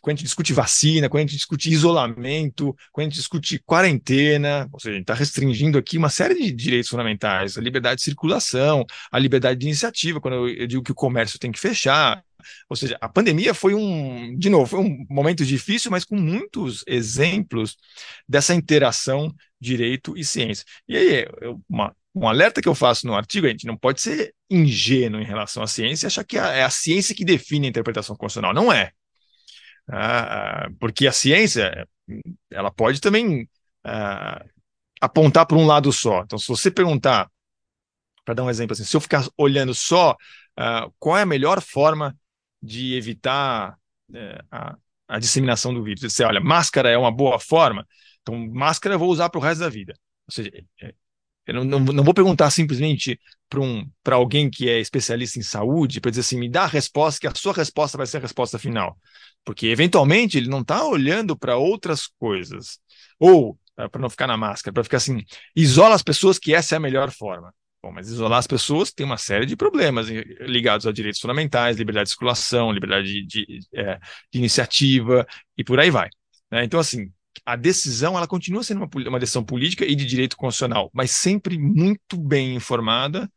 [0.01, 4.69] quando a gente discute vacina, quando a gente discute isolamento, quando a gente discute quarentena,
[4.73, 8.03] ou seja, a gente está restringindo aqui uma série de direitos fundamentais, a liberdade de
[8.03, 12.23] circulação, a liberdade de iniciativa, quando eu digo que o comércio tem que fechar,
[12.69, 16.85] ou seja, a pandemia foi um, de novo, foi um momento difícil, mas com muitos
[16.87, 17.77] exemplos
[18.29, 20.65] dessa interação direito e ciência.
[20.89, 21.27] E aí,
[21.69, 25.25] uma, um alerta que eu faço no artigo, a gente não pode ser ingênuo em
[25.25, 28.53] relação à ciência e achar que é a ciência que define a interpretação constitucional.
[28.53, 28.93] Não é.
[29.89, 31.87] Ah, porque a ciência,
[32.51, 33.49] ela pode também
[33.85, 34.45] ah,
[35.01, 36.23] apontar para um lado só.
[36.23, 37.31] Então, se você perguntar,
[38.25, 40.17] para dar um exemplo assim, se eu ficar olhando só
[40.57, 42.17] ah, qual é a melhor forma
[42.63, 43.77] de evitar
[44.15, 44.77] é, a,
[45.09, 46.03] a, disseminação do vírus.
[46.03, 47.87] Você olha, máscara é uma boa forma,
[48.21, 49.95] então máscara eu vou usar para o resto da vida.
[50.29, 50.95] Ou seja, é,
[51.47, 53.19] eu não, não, não vou perguntar simplesmente
[53.49, 57.21] para um, alguém que é especialista em saúde, para dizer assim, me dá a resposta,
[57.21, 58.97] que a sua resposta vai ser a resposta final.
[59.45, 62.79] Porque, eventualmente, ele não está olhando para outras coisas.
[63.19, 65.23] Ou, para não ficar na máscara, para ficar assim,
[65.55, 67.53] isola as pessoas que essa é a melhor forma.
[67.83, 72.05] Bom, mas isolar as pessoas tem uma série de problemas ligados a direitos fundamentais, liberdade
[72.05, 73.99] de circulação, liberdade de, de, é,
[74.31, 75.27] de iniciativa
[75.59, 76.09] e por aí vai.
[76.49, 76.63] Né?
[76.65, 77.11] Então, assim,
[77.45, 81.59] a decisão ela continua sendo uma, uma decisão política e de direito constitucional, mas sempre
[81.59, 83.31] muito bem informada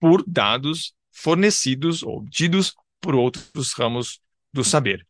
[0.00, 4.20] por dados fornecidos ou obtidos por outros ramos
[4.52, 5.06] do saber.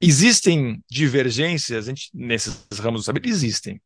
[0.00, 3.26] Existem divergências nesses ramos do saber?
[3.26, 3.80] Existem.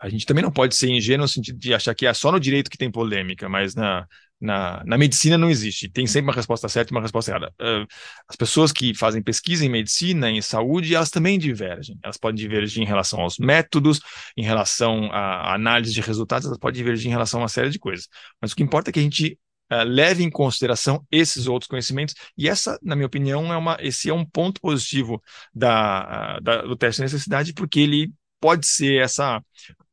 [0.00, 2.40] A gente também não pode ser ingênuo no sentido de achar que é só no
[2.40, 4.06] direito que tem polêmica, mas na,
[4.40, 5.88] na, na medicina não existe.
[5.88, 7.52] Tem sempre uma resposta certa e uma resposta errada.
[7.60, 7.86] Uh,
[8.26, 11.98] as pessoas que fazem pesquisa em medicina, em saúde, elas também divergem.
[12.02, 14.00] Elas podem divergir em relação aos métodos,
[14.36, 17.78] em relação à análise de resultados, elas podem divergir em relação a uma série de
[17.78, 18.08] coisas.
[18.40, 19.38] Mas o que importa é que a gente
[19.70, 24.08] uh, leve em consideração esses outros conhecimentos, e essa, na minha opinião, é uma, esse
[24.08, 25.22] é um ponto positivo
[25.54, 29.42] da, da do teste de necessidade, porque ele pode ser essa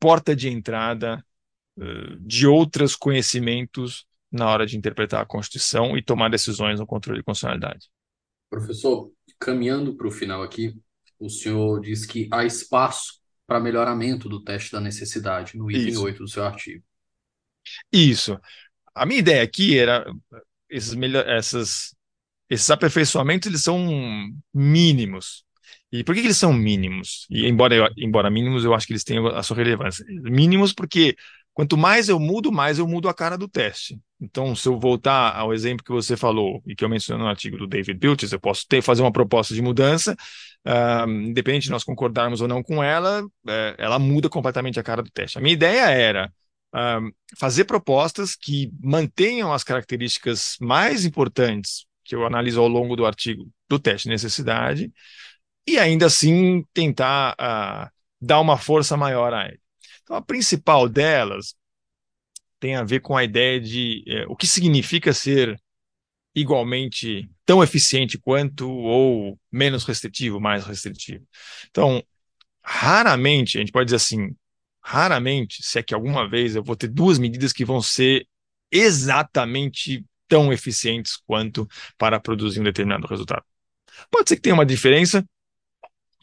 [0.00, 1.22] porta de entrada
[2.20, 7.24] de outros conhecimentos na hora de interpretar a Constituição e tomar decisões no controle de
[7.24, 7.88] constitucionalidade.
[8.50, 10.74] Professor, caminhando para o final aqui,
[11.18, 16.02] o senhor diz que há espaço para melhoramento do teste da necessidade no item Isso.
[16.04, 16.84] 8 do seu artigo.
[17.92, 18.38] Isso.
[18.94, 20.04] A minha ideia aqui era
[20.68, 20.94] esses,
[21.26, 21.94] essas,
[22.50, 23.78] esses aperfeiçoamentos eles são
[24.52, 25.44] mínimos.
[25.90, 27.26] E por que, que eles são mínimos?
[27.30, 30.04] E embora, embora mínimos, eu acho que eles têm a sua relevância.
[30.08, 31.16] Mínimos porque
[31.58, 33.98] Quanto mais eu mudo, mais eu mudo a cara do teste.
[34.20, 37.56] Então, se eu voltar ao exemplo que você falou e que eu mencionei no artigo
[37.56, 40.16] do David Bilches, eu posso ter, fazer uma proposta de mudança,
[40.64, 45.02] uh, independente de nós concordarmos ou não com ela, uh, ela muda completamente a cara
[45.02, 45.36] do teste.
[45.36, 46.32] A minha ideia era
[46.76, 53.04] uh, fazer propostas que mantenham as características mais importantes que eu analiso ao longo do
[53.04, 54.92] artigo do teste de necessidade
[55.66, 57.90] e ainda assim tentar ah,
[58.20, 59.60] dar uma força maior a ele.
[60.08, 61.54] Então, a principal delas
[62.58, 65.60] tem a ver com a ideia de é, o que significa ser
[66.34, 71.26] igualmente tão eficiente quanto ou menos restritivo, mais restritivo.
[71.68, 72.02] Então,
[72.62, 74.34] raramente, a gente pode dizer assim,
[74.82, 78.26] raramente, se é que alguma vez eu vou ter duas medidas que vão ser
[78.72, 83.44] exatamente tão eficientes quanto para produzir um determinado resultado.
[84.10, 85.22] Pode ser que tenha uma diferença,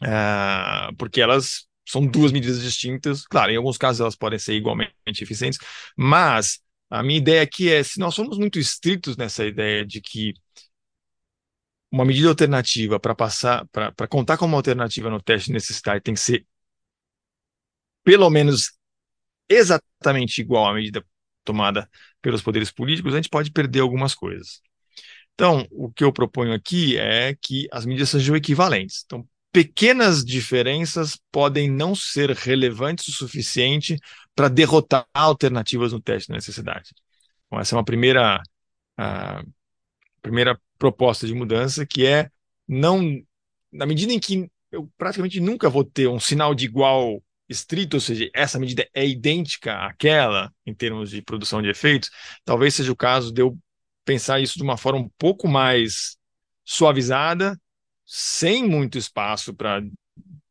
[0.02, 3.26] uh, porque elas são duas medidas distintas.
[3.26, 5.58] Claro, em alguns casos elas podem ser igualmente eficientes,
[5.96, 6.60] mas
[6.90, 10.34] a minha ideia aqui é: se nós somos muito estritos nessa ideia de que
[11.90, 16.20] uma medida alternativa para passar, para contar como alternativa no teste de necessidade tem que
[16.20, 16.46] ser
[18.04, 18.72] pelo menos
[19.48, 21.04] exatamente igual à medida
[21.44, 21.90] tomada
[22.22, 24.60] pelos poderes políticos, a gente pode perder algumas coisas.
[25.34, 29.02] Então, o que eu proponho aqui é que as medidas sejam equivalentes.
[29.06, 33.98] Então, pequenas diferenças podem não ser relevantes o suficiente
[34.34, 36.90] para derrotar alternativas no teste de necessidade.
[37.46, 38.42] Então, essa é uma primeira,
[40.20, 42.28] primeira proposta de mudança, que é
[42.68, 43.00] não,
[43.72, 48.00] na medida em que eu praticamente nunca vou ter um sinal de igual estrito, ou
[48.02, 52.10] seja, essa medida é idêntica àquela em termos de produção de efeitos,
[52.44, 53.58] talvez seja o caso de eu
[54.04, 56.18] pensar isso de uma forma um pouco mais
[56.62, 57.58] suavizada
[58.06, 59.82] sem muito espaço para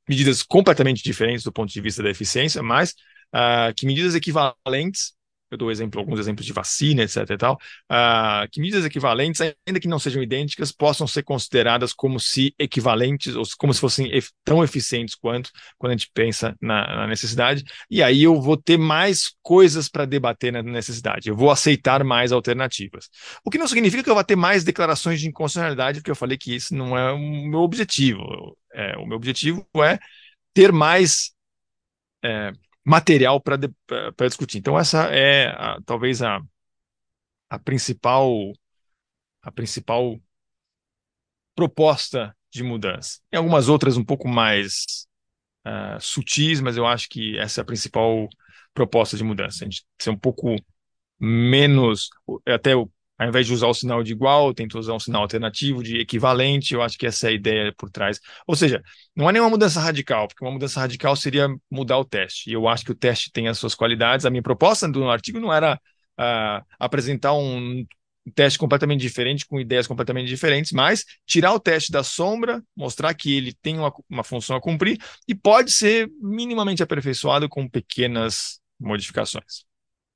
[0.08, 2.91] medidas completamente diferentes do ponto de vista da eficiência, mas
[3.34, 5.14] uh, que medidas equivalentes
[5.56, 7.30] eu dou exemplo, alguns exemplos de vacina, etc.
[7.32, 7.56] e tal,
[7.91, 13.36] uh, que medidas equivalentes, ainda que não sejam idênticas, possam ser consideradas como se equivalentes,
[13.36, 14.12] ou como se fossem
[14.43, 18.78] tão eficientes quanto quando a gente pensa na, na necessidade, e aí eu vou ter
[18.78, 23.10] mais coisas para debater na necessidade, eu vou aceitar mais alternativas.
[23.43, 26.38] O que não significa que eu vá ter mais declarações de inconstitucionalidade, porque eu falei
[26.38, 28.58] que isso não é o meu objetivo.
[28.74, 29.97] É, o meu objetivo é
[30.53, 31.32] ter mais.
[32.24, 32.51] É,
[32.86, 33.58] material para
[34.28, 34.60] discutir.
[34.60, 36.40] Então, essa é a, talvez a,
[37.50, 38.54] a principal
[39.42, 40.20] a principal
[41.56, 43.20] proposta de mudança.
[43.30, 45.08] Tem algumas outras um pouco mais
[45.66, 48.28] uh, sutis, mas eu acho que essa é a principal
[48.74, 49.64] proposta de mudança.
[49.64, 50.56] A gente ser um pouco
[51.20, 52.10] menos,
[52.48, 52.72] até
[53.18, 56.74] ao invés de usar o sinal de igual, tento usar um sinal alternativo de equivalente.
[56.74, 58.20] Eu acho que essa é a ideia por trás.
[58.45, 58.84] Ou seja,
[59.16, 62.49] não é nenhuma mudança radical, porque uma mudança radical seria mudar o teste.
[62.49, 64.26] E eu acho que o teste tem as suas qualidades.
[64.26, 65.80] A minha proposta do artigo não era
[66.20, 67.86] uh, apresentar um
[68.34, 73.36] teste completamente diferente, com ideias completamente diferentes, mas tirar o teste da sombra, mostrar que
[73.36, 74.97] ele tem uma, uma função a cumprir
[75.28, 79.63] e pode ser minimamente aperfeiçoado com pequenas modificações.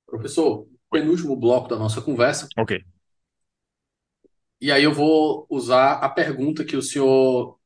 [0.07, 2.47] Professor, penúltimo bloco da nossa conversa.
[2.57, 2.83] Ok.
[4.61, 7.57] E aí eu vou usar a pergunta que o senhor.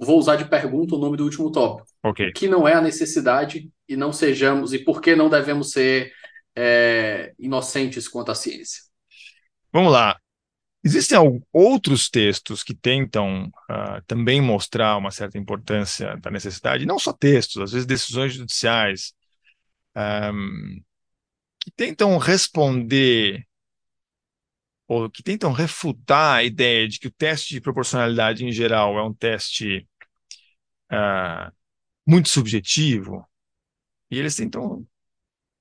[0.00, 1.88] vou usar de pergunta o nome do último tópico.
[2.02, 2.32] Ok.
[2.32, 6.12] Que não é a necessidade e não sejamos, e por que não devemos ser
[6.56, 8.82] é, inocentes quanto à ciência.
[9.72, 10.18] Vamos lá.
[10.84, 11.18] Existem
[11.50, 17.62] outros textos que tentam uh, também mostrar uma certa importância da necessidade, não só textos,
[17.62, 19.14] às vezes decisões judiciais,
[19.96, 20.82] um,
[21.64, 23.46] que tentam responder
[24.86, 29.02] ou que tentam refutar a ideia de que o teste de proporcionalidade em geral é
[29.02, 29.88] um teste
[30.92, 31.50] uh,
[32.06, 33.26] muito subjetivo,
[34.10, 34.86] e eles tentam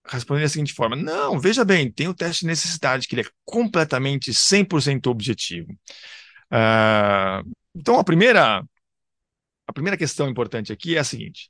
[0.06, 3.32] responder da seguinte forma: não, veja bem, tem o teste de necessidade, que ele é
[3.46, 5.72] completamente 100% objetivo.
[6.52, 8.62] Uh, então, a primeira,
[9.68, 11.50] a primeira questão importante aqui é a seguinte: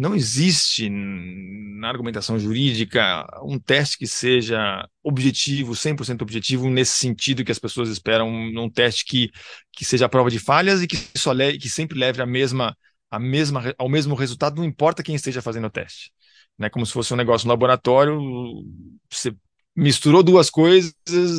[0.00, 7.52] não existe na argumentação jurídica um teste que seja objetivo, 100% objetivo, nesse sentido que
[7.52, 9.30] as pessoas esperam, um teste que,
[9.72, 12.76] que seja a prova de falhas e que, só le que sempre leve a mesma,
[13.10, 16.10] a mesma, ao mesmo resultado, não importa quem esteja fazendo o teste
[16.60, 16.68] né?
[16.68, 18.20] Como se fosse um negócio no laboratório,
[19.10, 19.34] você
[19.74, 20.92] misturou duas coisas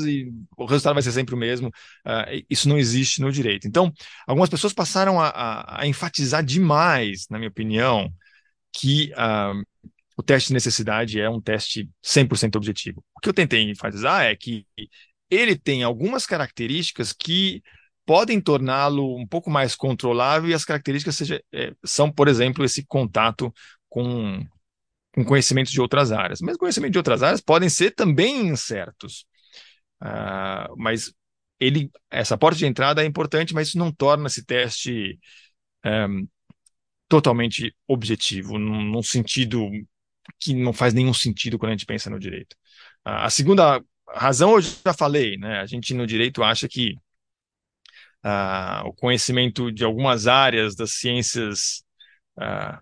[0.07, 1.67] e o resultado vai ser sempre o mesmo.
[1.67, 3.67] Uh, isso não existe no direito.
[3.67, 3.93] Então,
[4.25, 8.11] algumas pessoas passaram a, a, a enfatizar demais, na minha opinião,
[8.71, 9.61] que uh,
[10.17, 13.03] o teste de necessidade é um teste 100% objetivo.
[13.15, 14.65] O que eu tentei enfatizar é que
[15.29, 17.61] ele tem algumas características que
[18.05, 22.85] podem torná-lo um pouco mais controlável e as características seja, é, são, por exemplo, esse
[22.85, 23.53] contato
[23.89, 24.45] com
[25.13, 26.41] com conhecimentos de outras áreas.
[26.41, 29.25] Mas conhecimentos de outras áreas podem ser também incertos.
[30.01, 31.13] Uh, mas
[31.59, 35.19] ele, essa porta de entrada é importante, mas isso não torna esse teste
[35.85, 36.27] um,
[37.11, 39.69] totalmente objetivo, num, num, sentido
[40.39, 42.53] que não faz nenhum sentido quando a gente pensa no direito.
[43.05, 45.59] Uh, a segunda razão eu já falei, né?
[45.59, 46.95] A gente no direito acha que
[48.23, 51.83] uh, o conhecimento de algumas áreas das ciências
[52.37, 52.81] uh,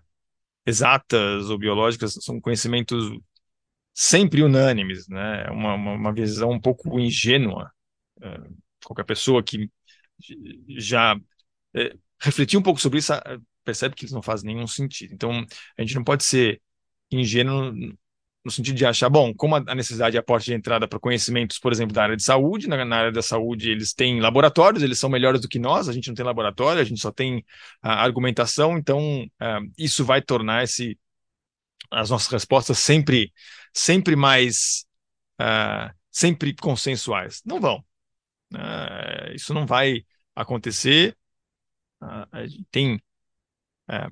[0.64, 3.10] exatas ou biológicas são conhecimentos
[3.92, 5.46] sempre unânimes, né?
[5.48, 7.72] É uma, uma, uma visão um pouco ingênua.
[8.22, 8.38] É,
[8.84, 9.68] qualquer pessoa que
[10.68, 11.18] já
[11.74, 13.12] é, refletiu um pouco sobre isso
[13.64, 15.14] percebe que isso não faz nenhum sentido.
[15.14, 15.44] Então,
[15.78, 16.60] a gente não pode ser
[17.10, 17.72] ingênuo
[18.44, 21.58] no sentido de achar, bom, como a necessidade é a porta de entrada para conhecimentos,
[21.58, 24.98] por exemplo, da área de saúde, na, na, área da saúde eles têm laboratórios, eles
[24.98, 27.44] são melhores do que nós, a gente não tem laboratório, a gente só tem
[27.82, 30.98] a argumentação, então uh, isso vai tornar esse,
[31.90, 33.32] as nossas respostas sempre,
[33.74, 34.86] sempre mais,
[35.40, 37.42] uh, sempre consensuais.
[37.44, 37.84] Não vão.
[38.54, 40.04] Uh, isso não vai
[40.34, 41.16] acontecer.
[42.00, 42.46] a
[43.90, 44.10] tem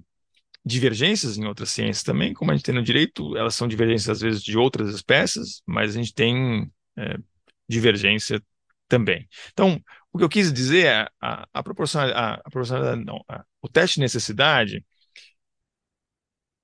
[0.64, 4.20] divergências em outras ciências também, como a gente tem no direito, elas são divergências às
[4.20, 7.16] vezes de outras espécies, mas a gente tem é,
[7.68, 8.42] divergência
[8.86, 9.26] também.
[9.52, 13.44] Então, o que eu quis dizer é a, a proporcionalidade, a, a proporcionalidade não, a,
[13.62, 14.84] o teste de necessidade,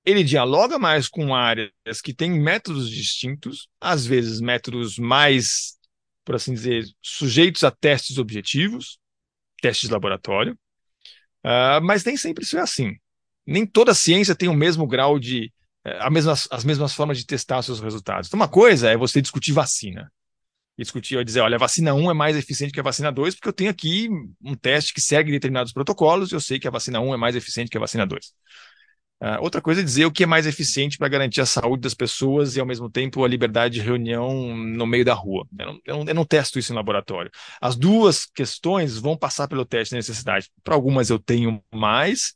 [0.05, 1.71] ele dialoga mais com áreas
[2.03, 5.79] que têm métodos distintos, às vezes métodos mais,
[6.23, 8.99] por assim dizer, sujeitos a testes objetivos,
[9.61, 10.53] testes de laboratório,
[11.43, 12.95] uh, mas nem sempre isso é assim
[13.45, 15.51] nem toda ciência tem o mesmo grau de.
[15.85, 18.27] Eh, a mesmas, as mesmas formas de testar seus resultados.
[18.27, 20.11] Então, uma coisa é você discutir vacina.
[20.77, 23.47] E discutir, dizer, olha, a vacina 1 é mais eficiente que a vacina 2, porque
[23.47, 24.09] eu tenho aqui
[24.43, 27.35] um teste que segue determinados protocolos e eu sei que a vacina 1 é mais
[27.35, 28.25] eficiente que a vacina 2.
[28.25, 28.31] Uh,
[29.21, 31.93] ah, outra coisa é dizer o que é mais eficiente para garantir a saúde das
[31.93, 35.47] pessoas e, ao mesmo tempo, a liberdade de reunião no meio da rua.
[35.57, 37.31] Eu não, eu não, eu não testo isso em laboratório.
[37.61, 40.51] As duas questões vão passar pelo teste de necessidade.
[40.61, 42.33] Para algumas eu tenho mais,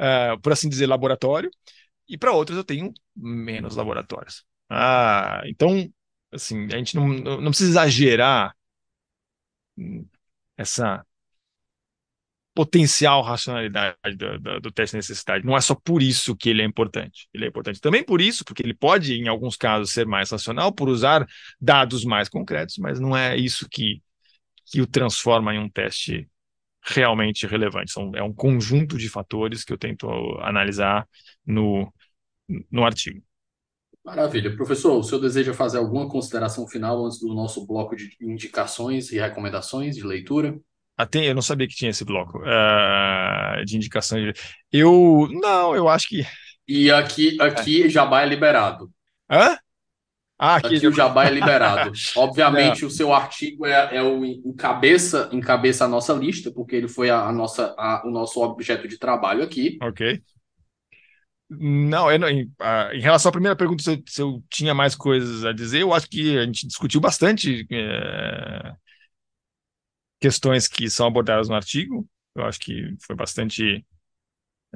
[0.00, 1.50] uh, por assim dizer, laboratório,
[2.08, 4.44] e para outras eu tenho menos laboratórios.
[4.70, 5.88] Ah, então,
[6.32, 8.54] assim, a gente não, não precisa exagerar
[10.56, 11.04] essa
[12.54, 15.44] potencial racionalidade do, do, do, teste de necessidade.
[15.44, 17.28] Não é só por isso que ele é importante.
[17.34, 20.72] Ele é importante também por isso, porque ele pode, em alguns casos, ser mais racional,
[20.72, 21.26] por usar
[21.60, 24.02] dados mais concretos, mas não é isso que,
[24.64, 26.26] que o transforma em um teste
[26.86, 27.92] realmente relevante.
[27.92, 30.08] São, é um conjunto de fatores que eu tento
[30.40, 31.06] analisar
[31.44, 31.92] no,
[32.70, 33.22] no artigo.
[34.04, 34.54] Maravilha.
[34.54, 39.18] Professor, o senhor deseja fazer alguma consideração final antes do nosso bloco de indicações e
[39.18, 40.56] recomendações de leitura?
[41.10, 44.32] Tem, eu não sabia que tinha esse bloco uh, de indicações.
[44.72, 45.28] Eu.
[45.30, 46.24] Não, eu acho que.
[46.66, 47.88] E aqui, aqui é.
[47.88, 48.90] Jabá é liberado.
[49.28, 49.58] Hã?
[50.38, 51.92] Ah, aqui, aqui o Jabá é liberado.
[52.16, 52.88] Obviamente, Não.
[52.88, 57.22] o seu artigo é, é o encabeça, encabeça a nossa lista, porque ele foi a,
[57.22, 59.78] a nossa, a, o nosso objeto de trabalho aqui.
[59.80, 60.22] Ok.
[61.48, 64.74] Não, eu não em, a, em, relação à primeira pergunta, se eu, se eu, tinha
[64.74, 68.74] mais coisas a dizer, eu acho que a gente discutiu bastante é,
[70.20, 72.06] questões que são abordadas no artigo.
[72.34, 73.84] Eu acho que foi bastante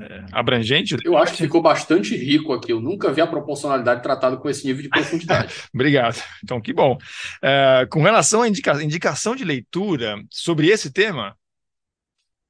[0.00, 0.96] é, abrangente.
[1.04, 2.72] Eu acho que ficou bastante rico aqui.
[2.72, 5.54] Eu nunca vi a proporcionalidade tratada com esse nível de profundidade.
[5.74, 6.22] Obrigado.
[6.42, 6.96] Então, que bom.
[7.42, 11.36] É, com relação à indica indicação de leitura sobre esse tema.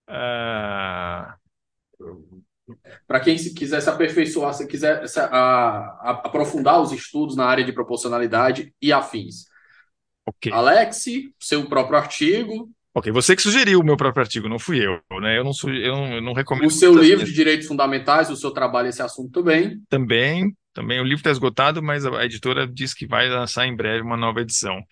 [0.08, 1.40] É...
[3.06, 7.46] Para quem se quiser se aperfeiçoar, se quiser se, a, a, aprofundar os estudos na
[7.46, 9.46] área de proporcionalidade e afins.
[10.24, 10.52] Okay.
[10.52, 11.04] Alex,
[11.40, 15.38] seu próprio artigo, Ok, você que sugeriu o meu próprio artigo, não fui eu, né?
[15.38, 16.66] Eu não, eu não, eu não recomendo.
[16.66, 19.80] O seu livro de direitos fundamentais, o seu trabalho esse assunto também.
[19.88, 20.98] Também, também.
[20.98, 24.40] O livro está esgotado, mas a editora diz que vai lançar em breve uma nova
[24.40, 24.82] edição.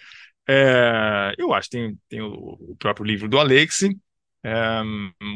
[0.49, 1.35] É...
[1.37, 3.83] eu acho que tem, tem o, próprio livro do Alex.
[4.45, 4.83] É...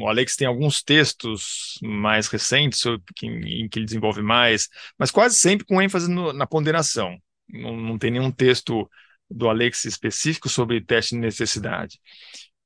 [0.01, 5.11] o Alex tem alguns textos mais recentes sobre, que, em que ele desenvolve mais, mas
[5.11, 7.19] quase sempre com ênfase no, na ponderação.
[7.49, 8.89] Não, não tem nenhum texto
[9.29, 11.99] do Alex específico sobre teste de necessidade.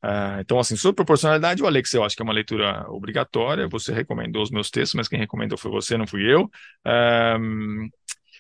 [0.07, 3.67] Uh, então, assim, sobre proporcionalidade, o Alex eu acho que é uma leitura obrigatória.
[3.67, 6.45] Você recomendou os meus textos, mas quem recomendou foi você, não fui eu.
[6.87, 7.91] Uh,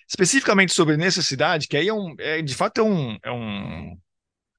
[0.08, 3.98] especificamente sobre necessidade, que aí é um, é, de fato é um, é um,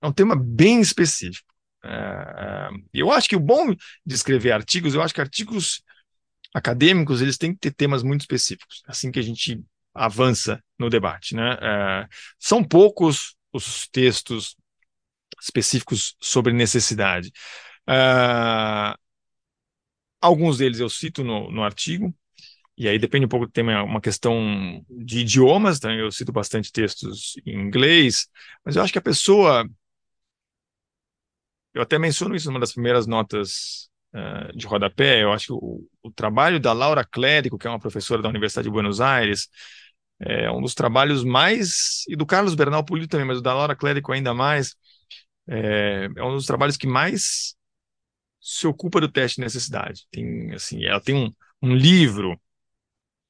[0.01, 1.47] é um tema bem específico.
[1.85, 3.73] Uh, eu acho que o bom
[4.05, 5.81] de escrever artigos, eu acho que artigos
[6.53, 11.35] acadêmicos eles têm que ter temas muito específicos, assim que a gente avança no debate,
[11.35, 11.57] né?
[12.37, 14.55] são poucos os textos
[15.41, 17.31] específicos sobre necessidade.
[17.89, 18.97] Uh,
[20.21, 22.13] alguns deles eu cito no, no artigo,
[22.77, 26.71] e aí depende um pouco do tema, uma questão de idiomas, então eu cito bastante
[26.71, 28.27] textos em inglês,
[28.63, 29.67] mas eu acho que a pessoa.
[31.73, 35.23] Eu até menciono isso numa das primeiras notas uh, de rodapé.
[35.23, 38.67] Eu acho que o, o, trabalho da Laura Clérico, que é uma professora da Universidade
[38.67, 39.47] de Buenos Aires,
[40.19, 42.03] é um dos trabalhos mais.
[42.07, 44.75] e do Carlos Bernal Pulido também, mas o da Laura Clérico ainda mais
[45.47, 47.55] é, é um dos trabalhos que mais
[48.39, 50.05] se ocupa do teste de necessidade.
[50.11, 52.39] Tem, assim, ela tem um, um livro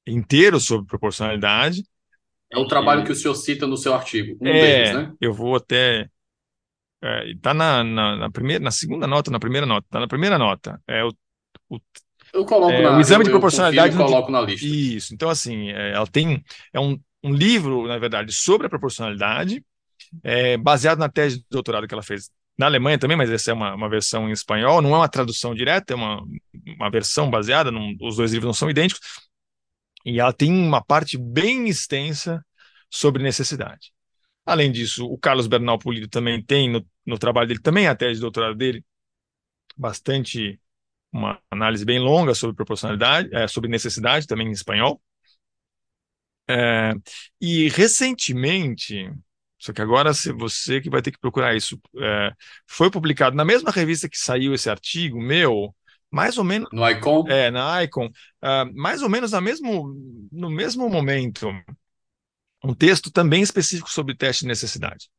[0.05, 1.83] inteiro sobre proporcionalidade.
[2.51, 3.05] É o trabalho e...
[3.05, 5.13] que o senhor cita no seu artigo, um é, deles, né?
[5.19, 6.09] Eu vou até
[7.27, 10.37] está é, na, na, na, primeira, na segunda nota, na primeira nota, está na primeira
[10.37, 10.81] nota.
[10.87, 11.13] É o,
[11.69, 11.79] o
[12.33, 13.95] eu coloco é, na, o exame de proporcionalidade.
[13.95, 14.65] Eu coloco na lista.
[14.65, 15.13] Isso.
[15.13, 16.43] Então assim, é, ela tem
[16.73, 19.63] é um, um livro, na verdade, sobre a proporcionalidade
[20.23, 23.53] é, baseado na tese de doutorado que ela fez na Alemanha também, mas essa é
[23.53, 26.23] uma, uma versão em espanhol, não é uma tradução direta, é uma,
[26.65, 29.01] uma versão baseada, num, os dois livros não são idênticos,
[30.03, 32.43] e ela tem uma parte bem extensa
[32.89, 33.91] sobre necessidade.
[34.45, 38.15] Além disso, o Carlos Bernal Pulido também tem, no, no trabalho dele, também a tese
[38.15, 38.83] de doutorado dele,
[39.75, 40.59] bastante,
[41.11, 45.01] uma análise bem longa sobre proporcionalidade, é, sobre necessidade, também em espanhol.
[46.49, 46.93] É,
[47.41, 49.11] e recentemente,
[49.57, 51.79] só que agora você que vai ter que procurar isso.
[51.97, 52.31] É,
[52.67, 55.73] foi publicado na mesma revista que saiu esse artigo meu,
[56.11, 56.69] mais ou menos.
[56.71, 57.25] No Icon?
[57.27, 58.07] É, na Icon.
[58.07, 59.93] Uh, mais ou menos na mesmo,
[60.31, 61.49] no mesmo momento.
[62.63, 65.09] Um texto também específico sobre teste de necessidade.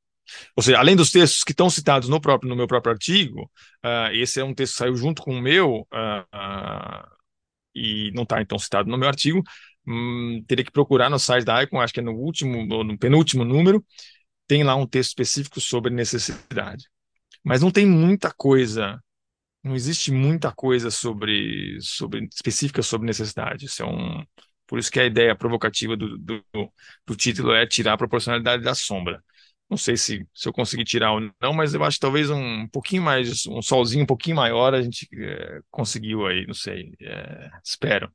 [0.54, 3.50] Ou seja, além dos textos que estão citados no, próprio, no meu próprio artigo,
[3.84, 7.08] uh, esse é um texto que saiu junto com o meu, uh,
[7.74, 9.42] e não está então citado no meu artigo.
[9.86, 13.44] Hum, teria que procurar no site da Icon, acho que é no último, no penúltimo
[13.44, 13.82] número,
[14.48, 16.86] tem lá um texto específico sobre necessidade.
[17.44, 19.02] Mas não tem muita coisa,
[19.62, 23.66] não existe muita coisa sobre, sobre específica sobre necessidade.
[23.66, 24.24] Isso é um,
[24.66, 26.44] por isso que a ideia provocativa do, do,
[27.06, 29.22] do título é tirar a proporcionalidade da sombra.
[29.70, 32.66] Não sei se, se eu conseguir tirar ou não, mas eu acho que talvez um
[32.68, 36.92] pouquinho mais, um solzinho um pouquinho maior a gente é, conseguiu aí, não sei.
[37.02, 38.10] É, espero.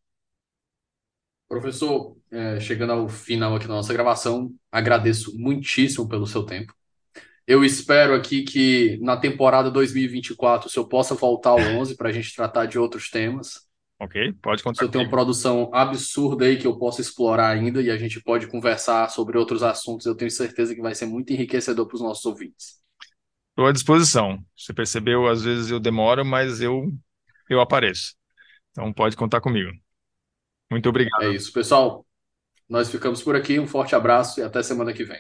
[1.54, 6.74] Professor, é, chegando ao final aqui da nossa gravação, agradeço muitíssimo pelo seu tempo.
[7.46, 12.12] Eu espero aqui que na temporada 2024 o senhor possa voltar ao 11 para a
[12.12, 13.68] gente tratar de outros temas.
[14.00, 14.78] Ok, pode contar.
[14.78, 18.20] O senhor tem uma produção absurda aí que eu posso explorar ainda e a gente
[18.20, 20.08] pode conversar sobre outros assuntos.
[20.08, 22.82] Eu tenho certeza que vai ser muito enriquecedor para os nossos ouvintes.
[23.52, 24.44] Estou à disposição.
[24.58, 26.92] Você percebeu, às vezes eu demoro, mas eu,
[27.48, 28.16] eu apareço.
[28.72, 29.70] Então pode contar comigo.
[30.70, 31.24] Muito obrigado.
[31.24, 32.06] É isso, pessoal.
[32.70, 33.60] Nós ficamos por aqui.
[33.60, 35.20] Um forte abraço e até semana que vem.